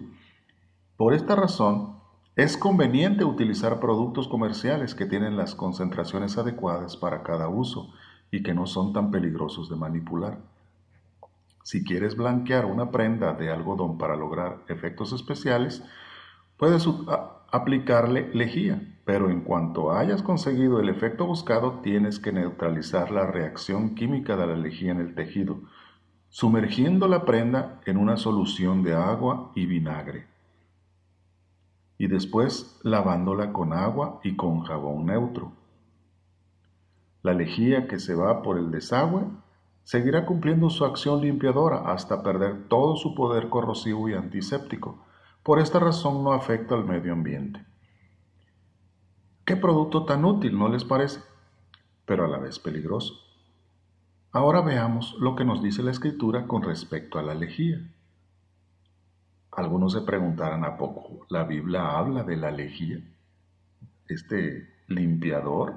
Por 0.96 1.14
esta 1.14 1.36
razón, 1.36 1.96
es 2.34 2.56
conveniente 2.56 3.24
utilizar 3.24 3.80
productos 3.80 4.28
comerciales 4.28 4.94
que 4.94 5.06
tienen 5.06 5.36
las 5.36 5.54
concentraciones 5.54 6.36
adecuadas 6.36 6.96
para 6.96 7.22
cada 7.22 7.48
uso 7.48 7.92
y 8.30 8.42
que 8.42 8.52
no 8.52 8.66
son 8.66 8.92
tan 8.92 9.10
peligrosos 9.10 9.70
de 9.70 9.76
manipular. 9.76 10.38
Si 11.62 11.82
quieres 11.84 12.16
blanquear 12.16 12.66
una 12.66 12.90
prenda 12.90 13.32
de 13.32 13.50
algodón 13.50 13.98
para 13.98 14.16
lograr 14.16 14.58
efectos 14.68 15.12
especiales, 15.12 15.82
puedes 16.58 16.86
aplicarle 17.50 18.30
lejía, 18.34 18.95
pero 19.06 19.30
en 19.30 19.40
cuanto 19.40 19.92
hayas 19.92 20.22
conseguido 20.22 20.78
el 20.80 20.90
efecto 20.90 21.24
buscado, 21.24 21.80
tienes 21.80 22.18
que 22.18 22.32
neutralizar 22.32 23.10
la 23.10 23.24
reacción 23.24 23.94
química 23.94 24.36
de 24.36 24.46
la 24.46 24.56
lejía 24.56 24.92
en 24.92 25.00
el 25.00 25.14
tejido, 25.14 25.60
sumergiendo 26.28 27.08
la 27.08 27.24
prenda 27.24 27.80
en 27.86 27.96
una 27.96 28.18
solución 28.18 28.82
de 28.82 28.94
agua 28.94 29.52
y 29.54 29.64
vinagre 29.64 30.36
y 31.98 32.08
después 32.08 32.78
lavándola 32.82 33.52
con 33.52 33.72
agua 33.72 34.20
y 34.22 34.36
con 34.36 34.60
jabón 34.60 35.06
neutro. 35.06 35.52
La 37.22 37.32
lejía 37.32 37.88
que 37.88 37.98
se 37.98 38.14
va 38.14 38.42
por 38.42 38.58
el 38.58 38.70
desagüe 38.70 39.24
seguirá 39.84 40.26
cumpliendo 40.26 40.68
su 40.68 40.84
acción 40.84 41.20
limpiadora 41.20 41.90
hasta 41.92 42.22
perder 42.22 42.68
todo 42.68 42.96
su 42.96 43.14
poder 43.14 43.48
corrosivo 43.48 44.08
y 44.08 44.14
antiséptico. 44.14 44.98
Por 45.42 45.58
esta 45.58 45.78
razón 45.78 46.22
no 46.22 46.32
afecta 46.32 46.74
al 46.74 46.84
medio 46.84 47.12
ambiente. 47.12 47.64
¿Qué 49.46 49.54
producto 49.54 50.04
tan 50.04 50.24
útil, 50.24 50.58
no 50.58 50.68
les 50.68 50.82
parece? 50.82 51.20
Pero 52.04 52.24
a 52.24 52.28
la 52.28 52.38
vez 52.38 52.58
peligroso. 52.58 53.14
Ahora 54.32 54.60
veamos 54.60 55.14
lo 55.20 55.36
que 55.36 55.44
nos 55.44 55.62
dice 55.62 55.84
la 55.84 55.92
escritura 55.92 56.48
con 56.48 56.62
respecto 56.62 57.20
a 57.20 57.22
la 57.22 57.32
lejía. 57.32 57.80
Algunos 59.52 59.92
se 59.92 60.00
preguntarán 60.00 60.64
a 60.64 60.76
poco, 60.76 61.24
¿la 61.30 61.44
Biblia 61.44 61.96
habla 61.96 62.24
de 62.24 62.36
la 62.36 62.50
lejía? 62.50 62.98
¿Este 64.08 64.68
limpiador? 64.88 65.74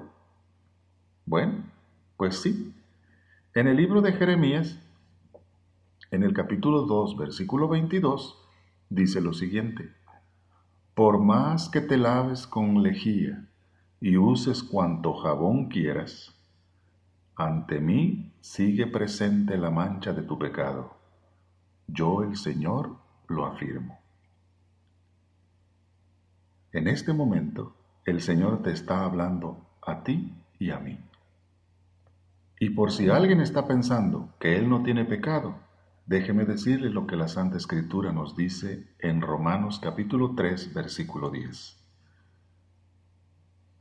Bueno, 1.27 1.63
pues 2.17 2.41
sí. 2.41 2.73
En 3.53 3.67
el 3.67 3.77
libro 3.77 4.01
de 4.01 4.13
Jeremías, 4.13 4.79
en 6.09 6.23
el 6.23 6.33
capítulo 6.33 6.87
2, 6.87 7.17
versículo 7.17 7.67
22, 7.67 8.35
dice 8.89 9.21
lo 9.21 9.33
siguiente. 9.33 9.93
Por 10.95 11.19
más 11.19 11.69
que 11.69 11.81
te 11.81 11.97
laves 11.97 12.47
con 12.47 12.81
lejía 12.81 13.45
y 14.01 14.17
uses 14.17 14.63
cuanto 14.63 15.13
jabón 15.13 15.67
quieras, 15.67 16.33
ante 17.35 17.79
mí 17.79 18.31
sigue 18.41 18.87
presente 18.87 19.57
la 19.57 19.69
mancha 19.69 20.13
de 20.13 20.23
tu 20.23 20.37
pecado. 20.37 20.95
Yo 21.87 22.23
el 22.23 22.35
Señor 22.37 22.97
lo 23.27 23.45
afirmo. 23.45 23.99
En 26.71 26.87
este 26.87 27.13
momento, 27.13 27.75
el 28.05 28.21
Señor 28.21 28.61
te 28.61 28.71
está 28.71 29.03
hablando 29.03 29.65
a 29.81 30.03
ti 30.03 30.33
y 30.59 30.71
a 30.71 30.79
mí. 30.79 30.99
Y 32.59 32.71
por 32.71 32.91
si 32.91 33.09
alguien 33.09 33.39
está 33.39 33.67
pensando 33.67 34.29
que 34.39 34.57
Él 34.57 34.69
no 34.69 34.83
tiene 34.83 35.05
pecado, 35.05 35.55
déjeme 36.05 36.45
decirle 36.45 36.89
lo 36.89 37.07
que 37.07 37.15
la 37.15 37.27
Santa 37.27 37.57
Escritura 37.57 38.11
nos 38.11 38.35
dice 38.35 38.87
en 38.99 39.21
Romanos 39.21 39.79
capítulo 39.81 40.35
3, 40.35 40.73
versículo 40.73 41.31
10. 41.31 41.78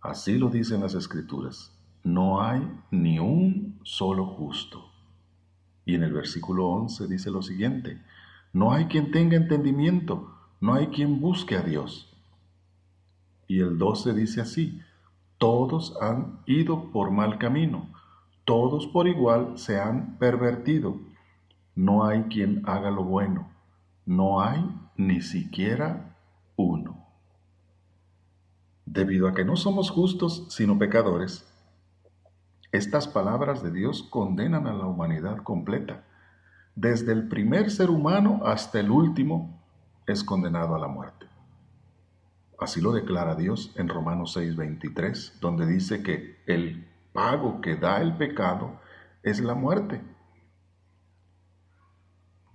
Así 0.08 0.38
lo 0.38 0.48
dicen 0.48 0.80
las 0.80 0.94
Escrituras, 0.94 1.70
no 2.02 2.40
hay 2.40 2.66
ni 2.90 3.18
un 3.18 3.78
solo 3.82 4.24
justo. 4.24 4.90
Y 5.84 5.96
en 5.96 6.02
el 6.02 6.14
versículo 6.14 6.66
11 6.66 7.08
dice 7.08 7.30
lo 7.30 7.42
siguiente, 7.42 8.00
no 8.54 8.72
hay 8.72 8.86
quien 8.86 9.10
tenga 9.10 9.36
entendimiento, 9.36 10.34
no 10.62 10.72
hay 10.72 10.86
quien 10.86 11.20
busque 11.20 11.56
a 11.56 11.60
Dios. 11.60 12.10
Y 13.48 13.60
el 13.60 13.76
12 13.76 14.14
dice 14.14 14.40
así, 14.40 14.80
todos 15.36 15.94
han 16.00 16.38
ido 16.46 16.90
por 16.90 17.10
mal 17.10 17.36
camino, 17.36 17.90
todos 18.46 18.86
por 18.86 19.08
igual 19.08 19.58
se 19.58 19.78
han 19.78 20.16
pervertido, 20.16 20.98
no 21.74 22.06
hay 22.06 22.22
quien 22.30 22.62
haga 22.64 22.90
lo 22.90 23.04
bueno, 23.04 23.50
no 24.06 24.40
hay 24.40 24.64
ni 24.96 25.20
siquiera 25.20 26.16
uno. 26.56 26.97
Debido 28.98 29.28
a 29.28 29.32
que 29.32 29.44
no 29.44 29.54
somos 29.54 29.92
justos 29.92 30.44
sino 30.48 30.76
pecadores, 30.76 31.46
estas 32.72 33.06
palabras 33.06 33.62
de 33.62 33.70
Dios 33.70 34.02
condenan 34.02 34.66
a 34.66 34.74
la 34.74 34.86
humanidad 34.86 35.36
completa 35.44 36.04
desde 36.74 37.12
el 37.12 37.28
primer 37.28 37.70
ser 37.70 37.90
humano 37.90 38.40
hasta 38.44 38.80
el 38.80 38.90
último, 38.90 39.62
es 40.08 40.24
condenado 40.24 40.74
a 40.74 40.80
la 40.80 40.88
muerte. 40.88 41.28
Así 42.58 42.80
lo 42.80 42.90
declara 42.90 43.36
Dios 43.36 43.72
en 43.76 43.88
Romanos 43.88 44.36
6:23, 44.36 45.38
donde 45.40 45.64
dice 45.64 46.02
que 46.02 46.42
el 46.48 46.88
pago 47.12 47.60
que 47.60 47.76
da 47.76 48.02
el 48.02 48.16
pecado 48.16 48.80
es 49.22 49.38
la 49.38 49.54
muerte. 49.54 50.02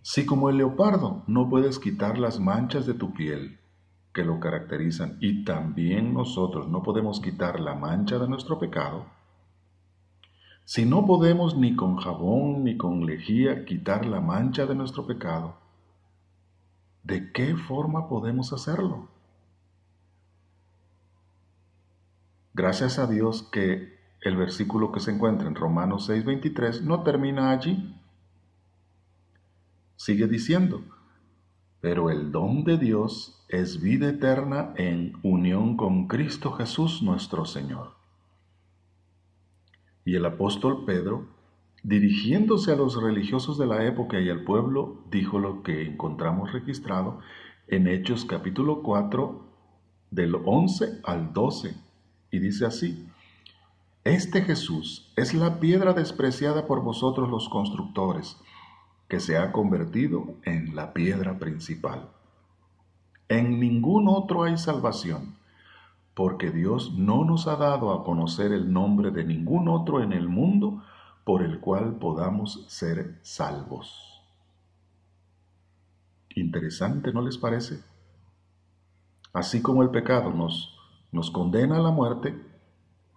Si 0.01 0.25
como 0.25 0.49
el 0.49 0.58
leopardo 0.58 1.23
no 1.25 1.49
puedes 1.49 1.79
quitar 1.79 2.17
las 2.17 2.41
manchas 2.41 2.86
de 2.86 2.95
tu 2.95 3.13
piel 3.13 3.62
que 4.13 4.23
lo 4.23 4.39
caracterizan 4.39 5.17
y 5.19 5.43
también 5.43 6.13
nosotros 6.13 6.67
no 6.67 6.84
podemos 6.84 7.19
quitar 7.19 7.60
la 7.60 7.76
mancha 7.76 8.19
de 8.19 8.28
nuestro 8.28 8.60
pecado, 8.60 9.06
si 10.65 10.86
no 10.86 11.06
podemos 11.06 11.58
ni 11.58 11.76
con 11.76 11.97
jabón 11.97 12.63
ni 12.63 12.78
con 12.78 13.06
lejía 13.06 13.65
quitar 13.65 14.06
la 14.06 14.21
mancha 14.21 14.65
de 14.65 14.76
nuestro 14.76 15.06
pecado, 15.06 15.58
¿de 17.04 17.34
qué 17.34 17.58
forma 17.58 18.08
podemos 18.08 18.54
hacerlo? 18.54 19.10
Gracias 22.54 22.97
a 22.97 23.08
Dios 23.08 23.43
que 23.52 23.99
el 24.21 24.38
versículo 24.38 24.93
que 24.93 25.02
se 25.02 25.12
encuentra 25.12 25.47
en 25.49 25.56
Romanos 25.56 26.10
6:23 26.10 26.84
no 26.84 27.04
termina 27.04 27.52
allí. 27.52 27.99
Sigue 29.97 30.28
diciendo, 30.28 30.82
pero 31.84 32.10
el 32.10 32.32
don 32.32 32.63
de 32.63 32.78
Dios 32.78 33.46
es 33.50 33.82
vida 33.82 34.08
eterna 34.08 34.74
en 34.78 35.17
unión 35.22 35.76
con 35.76 36.08
Cristo 36.08 36.54
Jesús 36.54 37.02
nuestro 37.04 37.43
Señor. 37.43 37.96
Y 40.06 40.15
el 40.15 40.26
apóstol 40.26 40.86
Pedro, 40.86 41.28
dirigiéndose 41.84 42.72
a 42.72 42.78
los 42.78 43.04
religiosos 43.04 43.58
de 43.58 43.65
la 43.65 43.86
época 43.86 44.22
y 44.22 44.30
al 44.30 44.46
pueblo, 44.46 45.04
dijo 45.12 45.39
lo 45.39 45.62
que 45.62 45.86
encontramos 45.86 46.54
registrado 46.54 47.19
en 47.67 47.89
Hechos 47.89 48.24
capítulo 48.24 48.82
4 48.82 49.43
del 50.10 50.36
11 50.36 51.02
al 51.04 51.34
12. 51.34 51.76
Y 52.32 52.39
dice 52.39 52.65
así, 52.65 53.06
Este 54.06 54.41
Jesús 54.41 55.12
es 55.17 55.34
la 55.34 55.60
piedra 55.60 55.91
despreciada 55.91 56.65
por 56.65 56.82
vosotros 56.82 57.30
los 57.30 57.50
constructores, 57.50 58.38
que 59.13 59.19
se 59.19 59.38
ha 59.38 59.52
convertido 59.52 60.38
en 60.41 60.76
la 60.76 60.91
piedra 60.91 61.38
principal. 61.38 62.10
En 63.28 63.60
ningún 63.60 64.08
otro 64.08 64.41
hay 64.41 64.58
salvación 64.58 65.36
porque 66.15 66.49
Dios 66.49 66.95
no 66.97 67.23
nos 67.23 67.47
ha 67.47 67.56
dado 67.56 67.93
a 67.93 68.04
conocer 68.06 68.52
el 68.52 68.73
nombre 68.73 69.12
de 69.12 69.23
ningún 69.23 69.69
otro 69.69 70.02
en 70.02 70.13
el 70.13 70.28
mundo 70.28 70.82
por 71.26 71.43
el 71.43 71.60
cual 71.60 71.97
podamos 71.97 72.65
ser 72.67 73.19
salvos. 73.21 74.19
Interesante, 76.36 77.13
¿no 77.13 77.21
les 77.21 77.38
parece? 77.38 77.84
Así 79.32 79.62
como 79.62 79.84
el 79.84 79.91
pecado 79.91 80.34
nos, 80.34 80.76
nos 81.12 81.30
condena 81.30 81.76
a 81.76 81.82
la 81.82 81.91
muerte, 81.91 82.36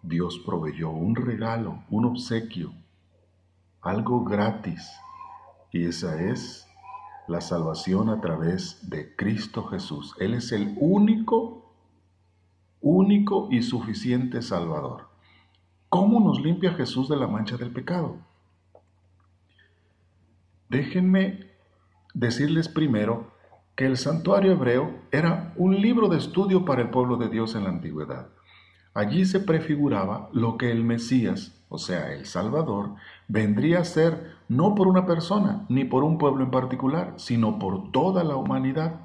Dios 0.02 0.42
proveyó 0.44 0.90
un 0.90 1.16
regalo, 1.16 1.84
un 1.88 2.04
obsequio, 2.04 2.74
algo 3.80 4.24
gratis, 4.24 4.92
y 5.76 5.84
esa 5.84 6.22
es 6.22 6.66
la 7.28 7.40
salvación 7.40 8.08
a 8.08 8.20
través 8.20 8.88
de 8.88 9.14
Cristo 9.14 9.64
Jesús. 9.64 10.14
Él 10.18 10.34
es 10.34 10.52
el 10.52 10.74
único 10.78 11.66
único 12.80 13.48
y 13.50 13.62
suficiente 13.62 14.42
Salvador. 14.42 15.08
¿Cómo 15.88 16.20
nos 16.20 16.40
limpia 16.40 16.74
Jesús 16.74 17.08
de 17.08 17.16
la 17.16 17.26
mancha 17.26 17.56
del 17.56 17.72
pecado? 17.72 18.18
Déjenme 20.68 21.50
decirles 22.14 22.68
primero 22.68 23.32
que 23.74 23.86
el 23.86 23.96
santuario 23.96 24.52
hebreo 24.52 24.98
era 25.10 25.52
un 25.56 25.80
libro 25.80 26.08
de 26.08 26.16
estudio 26.16 26.64
para 26.64 26.82
el 26.82 26.90
pueblo 26.90 27.16
de 27.16 27.28
Dios 27.28 27.54
en 27.54 27.64
la 27.64 27.70
antigüedad. 27.70 28.28
Allí 28.94 29.26
se 29.26 29.40
prefiguraba 29.40 30.30
lo 30.32 30.56
que 30.56 30.70
el 30.70 30.84
Mesías, 30.84 31.55
o 31.68 31.78
sea, 31.78 32.12
el 32.12 32.26
Salvador, 32.26 32.94
vendría 33.28 33.80
a 33.80 33.84
ser 33.84 34.36
no 34.48 34.74
por 34.74 34.86
una 34.86 35.06
persona 35.06 35.66
ni 35.68 35.84
por 35.84 36.04
un 36.04 36.18
pueblo 36.18 36.44
en 36.44 36.50
particular, 36.50 37.14
sino 37.16 37.58
por 37.58 37.90
toda 37.90 38.22
la 38.22 38.36
humanidad. 38.36 39.00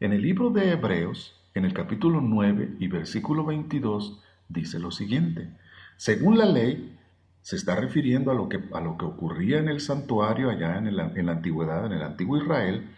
En 0.00 0.12
el 0.12 0.22
libro 0.22 0.50
de 0.50 0.72
Hebreos, 0.72 1.38
en 1.54 1.64
el 1.64 1.74
capítulo 1.74 2.20
9 2.20 2.76
y 2.78 2.88
versículo 2.88 3.44
22 3.44 4.22
dice 4.48 4.78
lo 4.78 4.90
siguiente. 4.90 5.50
Según 5.96 6.38
la 6.38 6.46
ley, 6.46 6.96
se 7.42 7.56
está 7.56 7.74
refiriendo 7.74 8.30
a 8.30 8.34
lo 8.34 8.48
que, 8.48 8.60
a 8.72 8.80
lo 8.80 8.96
que 8.96 9.04
ocurría 9.04 9.58
en 9.58 9.68
el 9.68 9.80
santuario 9.80 10.50
allá 10.50 10.78
en, 10.78 10.86
en 10.86 11.26
la 11.26 11.32
antigüedad, 11.32 11.86
en 11.86 11.92
el 11.92 12.02
antiguo 12.02 12.38
Israel. 12.38 12.90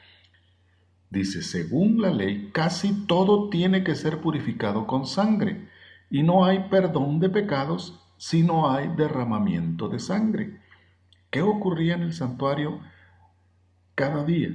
Dice, 1.09 1.43
según 1.43 2.01
la 2.01 2.11
ley, 2.11 2.51
casi 2.53 3.07
todo 3.07 3.49
tiene 3.51 3.83
que 3.83 3.97
ser 3.97 4.21
purificado 4.21 4.87
con 4.87 5.07
sangre, 5.07 5.69
y 6.09 6.23
no 6.23 6.45
hay 6.45 6.69
perdón 6.71 7.19
de 7.19 7.31
pecados 7.31 8.01
si 8.21 8.43
no 8.43 8.71
hay 8.71 8.89
derramamiento 8.89 9.89
de 9.89 9.99
sangre. 9.99 10.61
¿Qué 11.31 11.41
ocurría 11.41 11.95
en 11.95 12.03
el 12.03 12.13
santuario 12.13 12.79
cada 13.95 14.25
día 14.25 14.51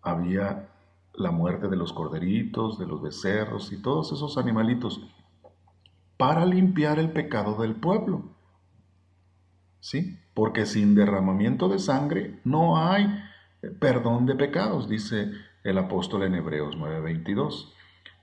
había 0.00 0.70
la 1.12 1.30
muerte 1.30 1.68
de 1.68 1.76
los 1.76 1.92
corderitos, 1.92 2.78
de 2.78 2.86
los 2.86 3.02
becerros 3.02 3.72
y 3.72 3.82
todos 3.82 4.12
esos 4.12 4.38
animalitos 4.38 5.06
para 6.16 6.46
limpiar 6.46 6.98
el 6.98 7.10
pecado 7.10 7.60
del 7.60 7.74
pueblo. 7.74 8.24
¿Sí? 9.80 10.18
Porque 10.32 10.64
sin 10.64 10.94
derramamiento 10.94 11.68
de 11.68 11.80
sangre 11.80 12.40
no 12.44 12.78
hay 12.78 13.06
perdón 13.80 14.24
de 14.24 14.34
pecados, 14.34 14.88
dice 14.88 15.30
el 15.62 15.76
apóstol 15.76 16.22
en 16.22 16.36
Hebreos 16.36 16.74
9:22. 16.78 17.74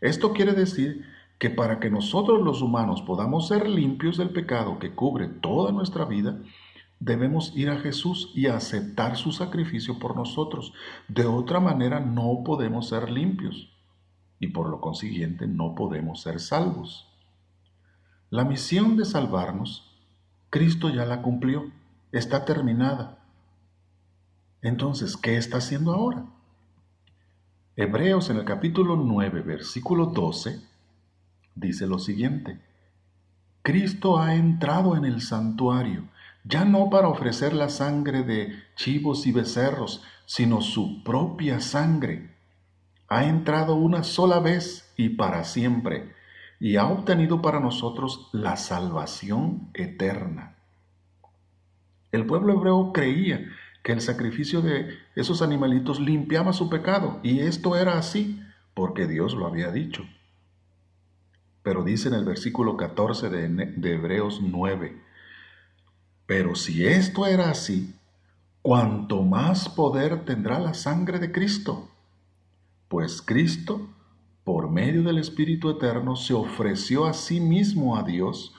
Esto 0.02 0.34
quiere 0.34 0.54
decir 0.54 1.06
que 1.38 1.50
para 1.50 1.80
que 1.80 1.90
nosotros 1.90 2.42
los 2.42 2.62
humanos 2.62 3.02
podamos 3.02 3.48
ser 3.48 3.70
limpios 3.70 4.18
del 4.18 4.30
pecado 4.30 4.80
que 4.80 4.96
cubre 4.96 5.28
toda 5.28 5.72
nuestra 5.72 6.06
vida, 6.06 6.40
debemos 7.00 7.56
ir 7.56 7.70
a 7.70 7.80
Jesús 7.80 8.32
y 8.34 8.48
aceptar 8.48 9.18
su 9.18 9.32
sacrificio 9.32 10.00
por 10.00 10.16
nosotros. 10.16 10.74
De 11.08 11.26
otra 11.26 11.60
manera 11.60 12.00
no 12.00 12.44
podemos 12.46 12.88
ser 12.90 13.10
limpios 13.10 13.70
y 14.40 14.48
por 14.48 14.70
lo 14.70 14.80
consiguiente 14.80 15.48
no 15.48 15.76
podemos 15.76 16.22
ser 16.22 16.40
salvos. 16.40 17.08
La 18.30 18.44
misión 18.44 18.98
de 18.98 19.06
salvarnos, 19.06 19.92
Cristo 20.50 20.90
ya 20.90 21.06
la 21.06 21.22
cumplió, 21.22 21.72
está 22.12 22.46
terminada. 22.46 23.20
Entonces, 24.62 25.16
¿qué 25.16 25.38
está 25.38 25.58
haciendo 25.58 25.94
ahora? 25.94 26.26
Hebreos 27.76 28.30
en 28.30 28.38
el 28.38 28.46
capítulo 28.46 28.96
9, 28.96 29.42
versículo 29.42 30.08
12, 30.08 30.75
dice 31.56 31.88
lo 31.88 32.00
siguiente. 32.00 32.60
Cristo 33.64 34.20
ha 34.20 34.36
entrado 34.36 34.96
en 34.96 35.06
el 35.06 35.22
santuario 35.22 36.04
ya 36.48 36.64
no 36.64 36.90
para 36.90 37.08
ofrecer 37.08 37.54
la 37.54 37.70
sangre 37.70 38.24
de 38.24 38.56
chivos 38.76 39.26
y 39.26 39.32
becerros, 39.32 40.04
sino 40.26 40.62
su 40.62 41.04
propia 41.04 41.60
sangre. 41.60 42.30
Ha 43.08 43.26
entrado 43.26 43.76
una 43.76 44.04
sola 44.04 44.40
vez 44.40 44.94
y 44.96 45.10
para 45.10 45.44
siempre, 45.44 46.14
y 46.60 46.76
ha 46.76 46.86
obtenido 46.86 47.42
para 47.42 47.60
nosotros 47.60 48.30
la 48.32 48.58
salvación 48.58 49.70
eterna. 49.74 50.56
El 52.12 52.26
pueblo 52.26 52.54
hebreo 52.54 52.94
creía 52.94 53.50
que 53.84 53.92
el 53.92 54.02
sacrificio 54.02 54.62
de 54.62 54.90
esos 55.16 55.42
animalitos 55.42 56.00
limpiaba 56.00 56.54
su 56.54 56.70
pecado, 56.70 57.20
y 57.24 57.40
esto 57.40 57.76
era 57.76 57.98
así, 57.98 58.42
porque 58.74 59.08
Dios 59.08 59.34
lo 59.34 59.48
había 59.48 59.72
dicho. 59.72 60.04
Pero 61.66 61.84
dice 61.84 62.10
en 62.10 62.14
el 62.14 62.26
versículo 62.26 62.78
14 62.78 63.28
de, 63.32 63.48
de 63.48 63.94
Hebreos 63.96 64.40
9, 64.40 65.02
pero 66.28 66.54
si 66.54 66.86
esto 66.86 67.26
era 67.26 67.50
así, 67.50 67.96
cuanto 68.62 69.24
más 69.24 69.68
poder 69.68 70.26
tendrá 70.26 70.60
la 70.60 70.76
sangre 70.76 71.18
de 71.18 71.32
Cristo, 71.32 71.90
pues 72.88 73.20
Cristo, 73.20 73.90
por 74.44 74.70
medio 74.70 75.02
del 75.02 75.18
Espíritu 75.18 75.72
Eterno, 75.72 76.16
se 76.16 76.36
ofreció 76.36 77.08
a 77.08 77.14
sí 77.14 77.40
mismo 77.40 77.98
a 77.98 78.04
Dios 78.04 78.54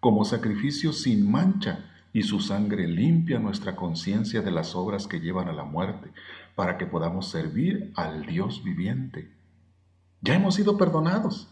como 0.00 0.24
sacrificio 0.24 0.94
sin 0.94 1.30
mancha, 1.30 1.90
y 2.14 2.22
su 2.22 2.40
sangre 2.40 2.88
limpia 2.88 3.38
nuestra 3.38 3.76
conciencia 3.76 4.40
de 4.40 4.50
las 4.50 4.74
obras 4.74 5.06
que 5.06 5.20
llevan 5.20 5.48
a 5.48 5.52
la 5.52 5.64
muerte, 5.64 6.10
para 6.54 6.78
que 6.78 6.86
podamos 6.86 7.28
servir 7.28 7.92
al 7.96 8.24
Dios 8.24 8.64
viviente. 8.64 9.30
Ya 10.22 10.34
hemos 10.34 10.54
sido 10.54 10.78
perdonados, 10.78 11.50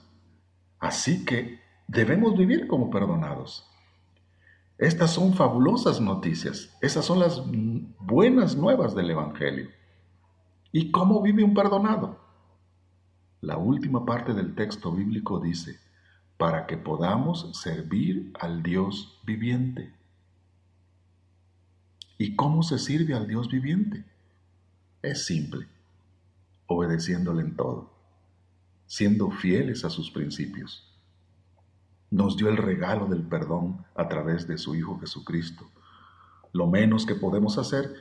así 0.84 1.24
que 1.24 1.60
debemos 1.88 2.36
vivir 2.36 2.66
como 2.66 2.90
perdonados. 2.90 3.66
Estas 4.76 5.12
son 5.12 5.32
fabulosas 5.32 5.98
noticias. 5.98 6.76
Esas 6.82 7.06
son 7.06 7.20
las 7.20 7.42
buenas 8.00 8.54
nuevas 8.54 8.94
del 8.94 9.10
Evangelio. 9.10 9.70
¿Y 10.72 10.90
cómo 10.90 11.22
vive 11.22 11.42
un 11.42 11.54
perdonado? 11.54 12.20
La 13.40 13.56
última 13.56 14.04
parte 14.04 14.34
del 14.34 14.54
texto 14.54 14.92
bíblico 14.92 15.40
dice, 15.40 15.80
para 16.36 16.66
que 16.66 16.76
podamos 16.76 17.58
servir 17.58 18.30
al 18.38 18.62
Dios 18.62 19.22
viviente. 19.24 19.90
¿Y 22.18 22.36
cómo 22.36 22.62
se 22.62 22.78
sirve 22.78 23.14
al 23.14 23.26
Dios 23.26 23.48
viviente? 23.48 24.04
Es 25.00 25.24
simple, 25.24 25.66
obedeciéndole 26.66 27.40
en 27.40 27.56
todo, 27.56 27.93
siendo 28.86 29.30
fieles 29.30 29.84
a 29.84 29.90
sus 29.90 30.10
principios 30.10 30.94
nos 32.14 32.36
dio 32.36 32.48
el 32.48 32.56
regalo 32.56 33.06
del 33.06 33.22
perdón 33.22 33.84
a 33.96 34.08
través 34.08 34.46
de 34.46 34.56
su 34.56 34.76
Hijo 34.76 35.00
Jesucristo. 35.00 35.68
Lo 36.52 36.68
menos 36.68 37.06
que 37.06 37.16
podemos 37.16 37.58
hacer 37.58 37.92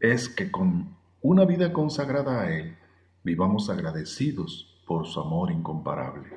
es 0.00 0.28
que 0.28 0.50
con 0.50 0.96
una 1.22 1.44
vida 1.44 1.72
consagrada 1.72 2.40
a 2.42 2.50
Él 2.50 2.76
vivamos 3.22 3.70
agradecidos 3.70 4.82
por 4.84 5.06
su 5.06 5.20
amor 5.20 5.52
incomparable. 5.52 6.28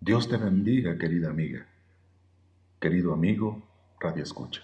Dios 0.00 0.28
te 0.28 0.36
bendiga, 0.36 0.96
querida 0.96 1.30
amiga, 1.30 1.66
querido 2.80 3.12
amigo, 3.12 3.62
Radio 3.98 4.22
Escucha. 4.22 4.62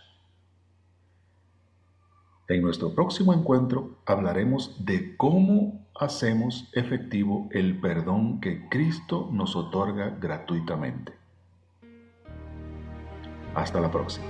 En 2.51 2.63
nuestro 2.63 2.93
próximo 2.93 3.33
encuentro 3.33 4.01
hablaremos 4.05 4.85
de 4.85 5.17
cómo 5.17 5.87
hacemos 5.95 6.69
efectivo 6.73 7.49
el 7.53 7.81
perdón 7.81 8.41
que 8.41 8.69
Cristo 8.69 9.29
nos 9.31 9.55
otorga 9.55 10.19
gratuitamente. 10.21 11.13
Hasta 13.55 13.81
la 13.81 13.89
próxima. 13.93 14.27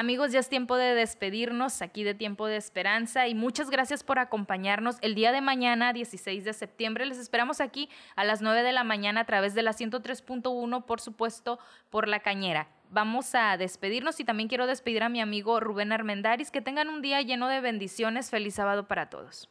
Amigos, 0.00 0.32
ya 0.32 0.40
es 0.40 0.48
tiempo 0.48 0.78
de 0.78 0.94
despedirnos 0.94 1.82
aquí 1.82 2.04
de 2.04 2.14
Tiempo 2.14 2.46
de 2.46 2.56
Esperanza 2.56 3.28
y 3.28 3.34
muchas 3.34 3.68
gracias 3.68 4.02
por 4.02 4.18
acompañarnos 4.18 4.96
el 5.02 5.14
día 5.14 5.30
de 5.30 5.42
mañana, 5.42 5.92
16 5.92 6.42
de 6.42 6.54
septiembre. 6.54 7.04
Les 7.04 7.18
esperamos 7.18 7.60
aquí 7.60 7.90
a 8.16 8.24
las 8.24 8.40
9 8.40 8.62
de 8.62 8.72
la 8.72 8.82
mañana 8.82 9.20
a 9.20 9.26
través 9.26 9.52
de 9.52 9.62
la 9.62 9.74
103.1, 9.74 10.86
por 10.86 11.02
supuesto, 11.02 11.58
por 11.90 12.08
la 12.08 12.20
cañera. 12.20 12.70
Vamos 12.88 13.34
a 13.34 13.58
despedirnos 13.58 14.18
y 14.20 14.24
también 14.24 14.48
quiero 14.48 14.66
despedir 14.66 15.02
a 15.02 15.10
mi 15.10 15.20
amigo 15.20 15.60
Rubén 15.60 15.92
Armendaris. 15.92 16.50
Que 16.50 16.62
tengan 16.62 16.88
un 16.88 17.02
día 17.02 17.20
lleno 17.20 17.48
de 17.48 17.60
bendiciones. 17.60 18.30
Feliz 18.30 18.54
sábado 18.54 18.88
para 18.88 19.10
todos. 19.10 19.50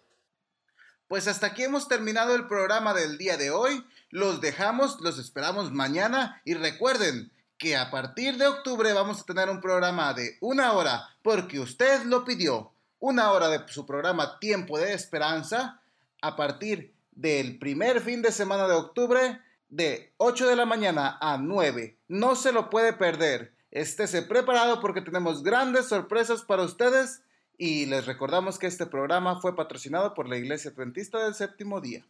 Pues 1.07 1.27
hasta 1.27 1.45
aquí 1.45 1.61
hemos 1.61 1.87
terminado 1.87 2.35
el 2.35 2.47
programa 2.47 2.95
del 2.95 3.19
día 3.19 3.37
de 3.37 3.51
hoy. 3.51 3.85
Los 4.09 4.41
dejamos, 4.41 4.99
los 5.01 5.19
esperamos 5.19 5.71
mañana 5.71 6.41
y 6.43 6.55
recuerden, 6.55 7.31
que 7.59 7.75
a 7.75 7.91
partir 7.91 8.37
de 8.37 8.47
octubre 8.47 8.91
vamos 8.93 9.19
a 9.19 9.25
tener 9.25 9.49
un 9.49 9.59
programa 9.59 10.13
de 10.13 10.37
una 10.39 10.71
hora, 10.73 11.09
porque 11.21 11.59
usted 11.59 12.03
lo 12.05 12.23
pidió, 12.23 12.71
una 12.99 13.31
hora 13.31 13.49
de 13.49 13.61
su 13.67 13.85
programa 13.85 14.39
Tiempo 14.39 14.79
de 14.79 14.93
Esperanza, 14.93 15.81
a 16.21 16.35
partir 16.37 16.93
del 17.11 17.59
primer 17.59 17.99
fin 17.99 18.21
de 18.21 18.31
semana 18.31 18.65
de 18.65 18.75
octubre, 18.75 19.41
de 19.67 20.13
8 20.17 20.47
de 20.47 20.55
la 20.55 20.65
mañana 20.65 21.17
a 21.19 21.37
9. 21.37 21.97
No 22.07 22.35
se 22.35 22.53
lo 22.53 22.69
puede 22.69 22.93
perder. 22.93 23.53
Estése 23.71 24.21
preparado 24.21 24.79
porque 24.79 25.01
tenemos 25.01 25.43
grandes 25.43 25.87
sorpresas 25.87 26.43
para 26.43 26.63
ustedes 26.63 27.21
y 27.57 27.85
les 27.87 28.05
recordamos 28.05 28.57
que 28.57 28.67
este 28.67 28.85
programa 28.85 29.41
fue 29.41 29.55
patrocinado 29.55 30.13
por 30.13 30.29
la 30.29 30.37
Iglesia 30.37 30.71
Adventista 30.71 31.23
del 31.23 31.35
Séptimo 31.35 31.81
Día. 31.81 32.05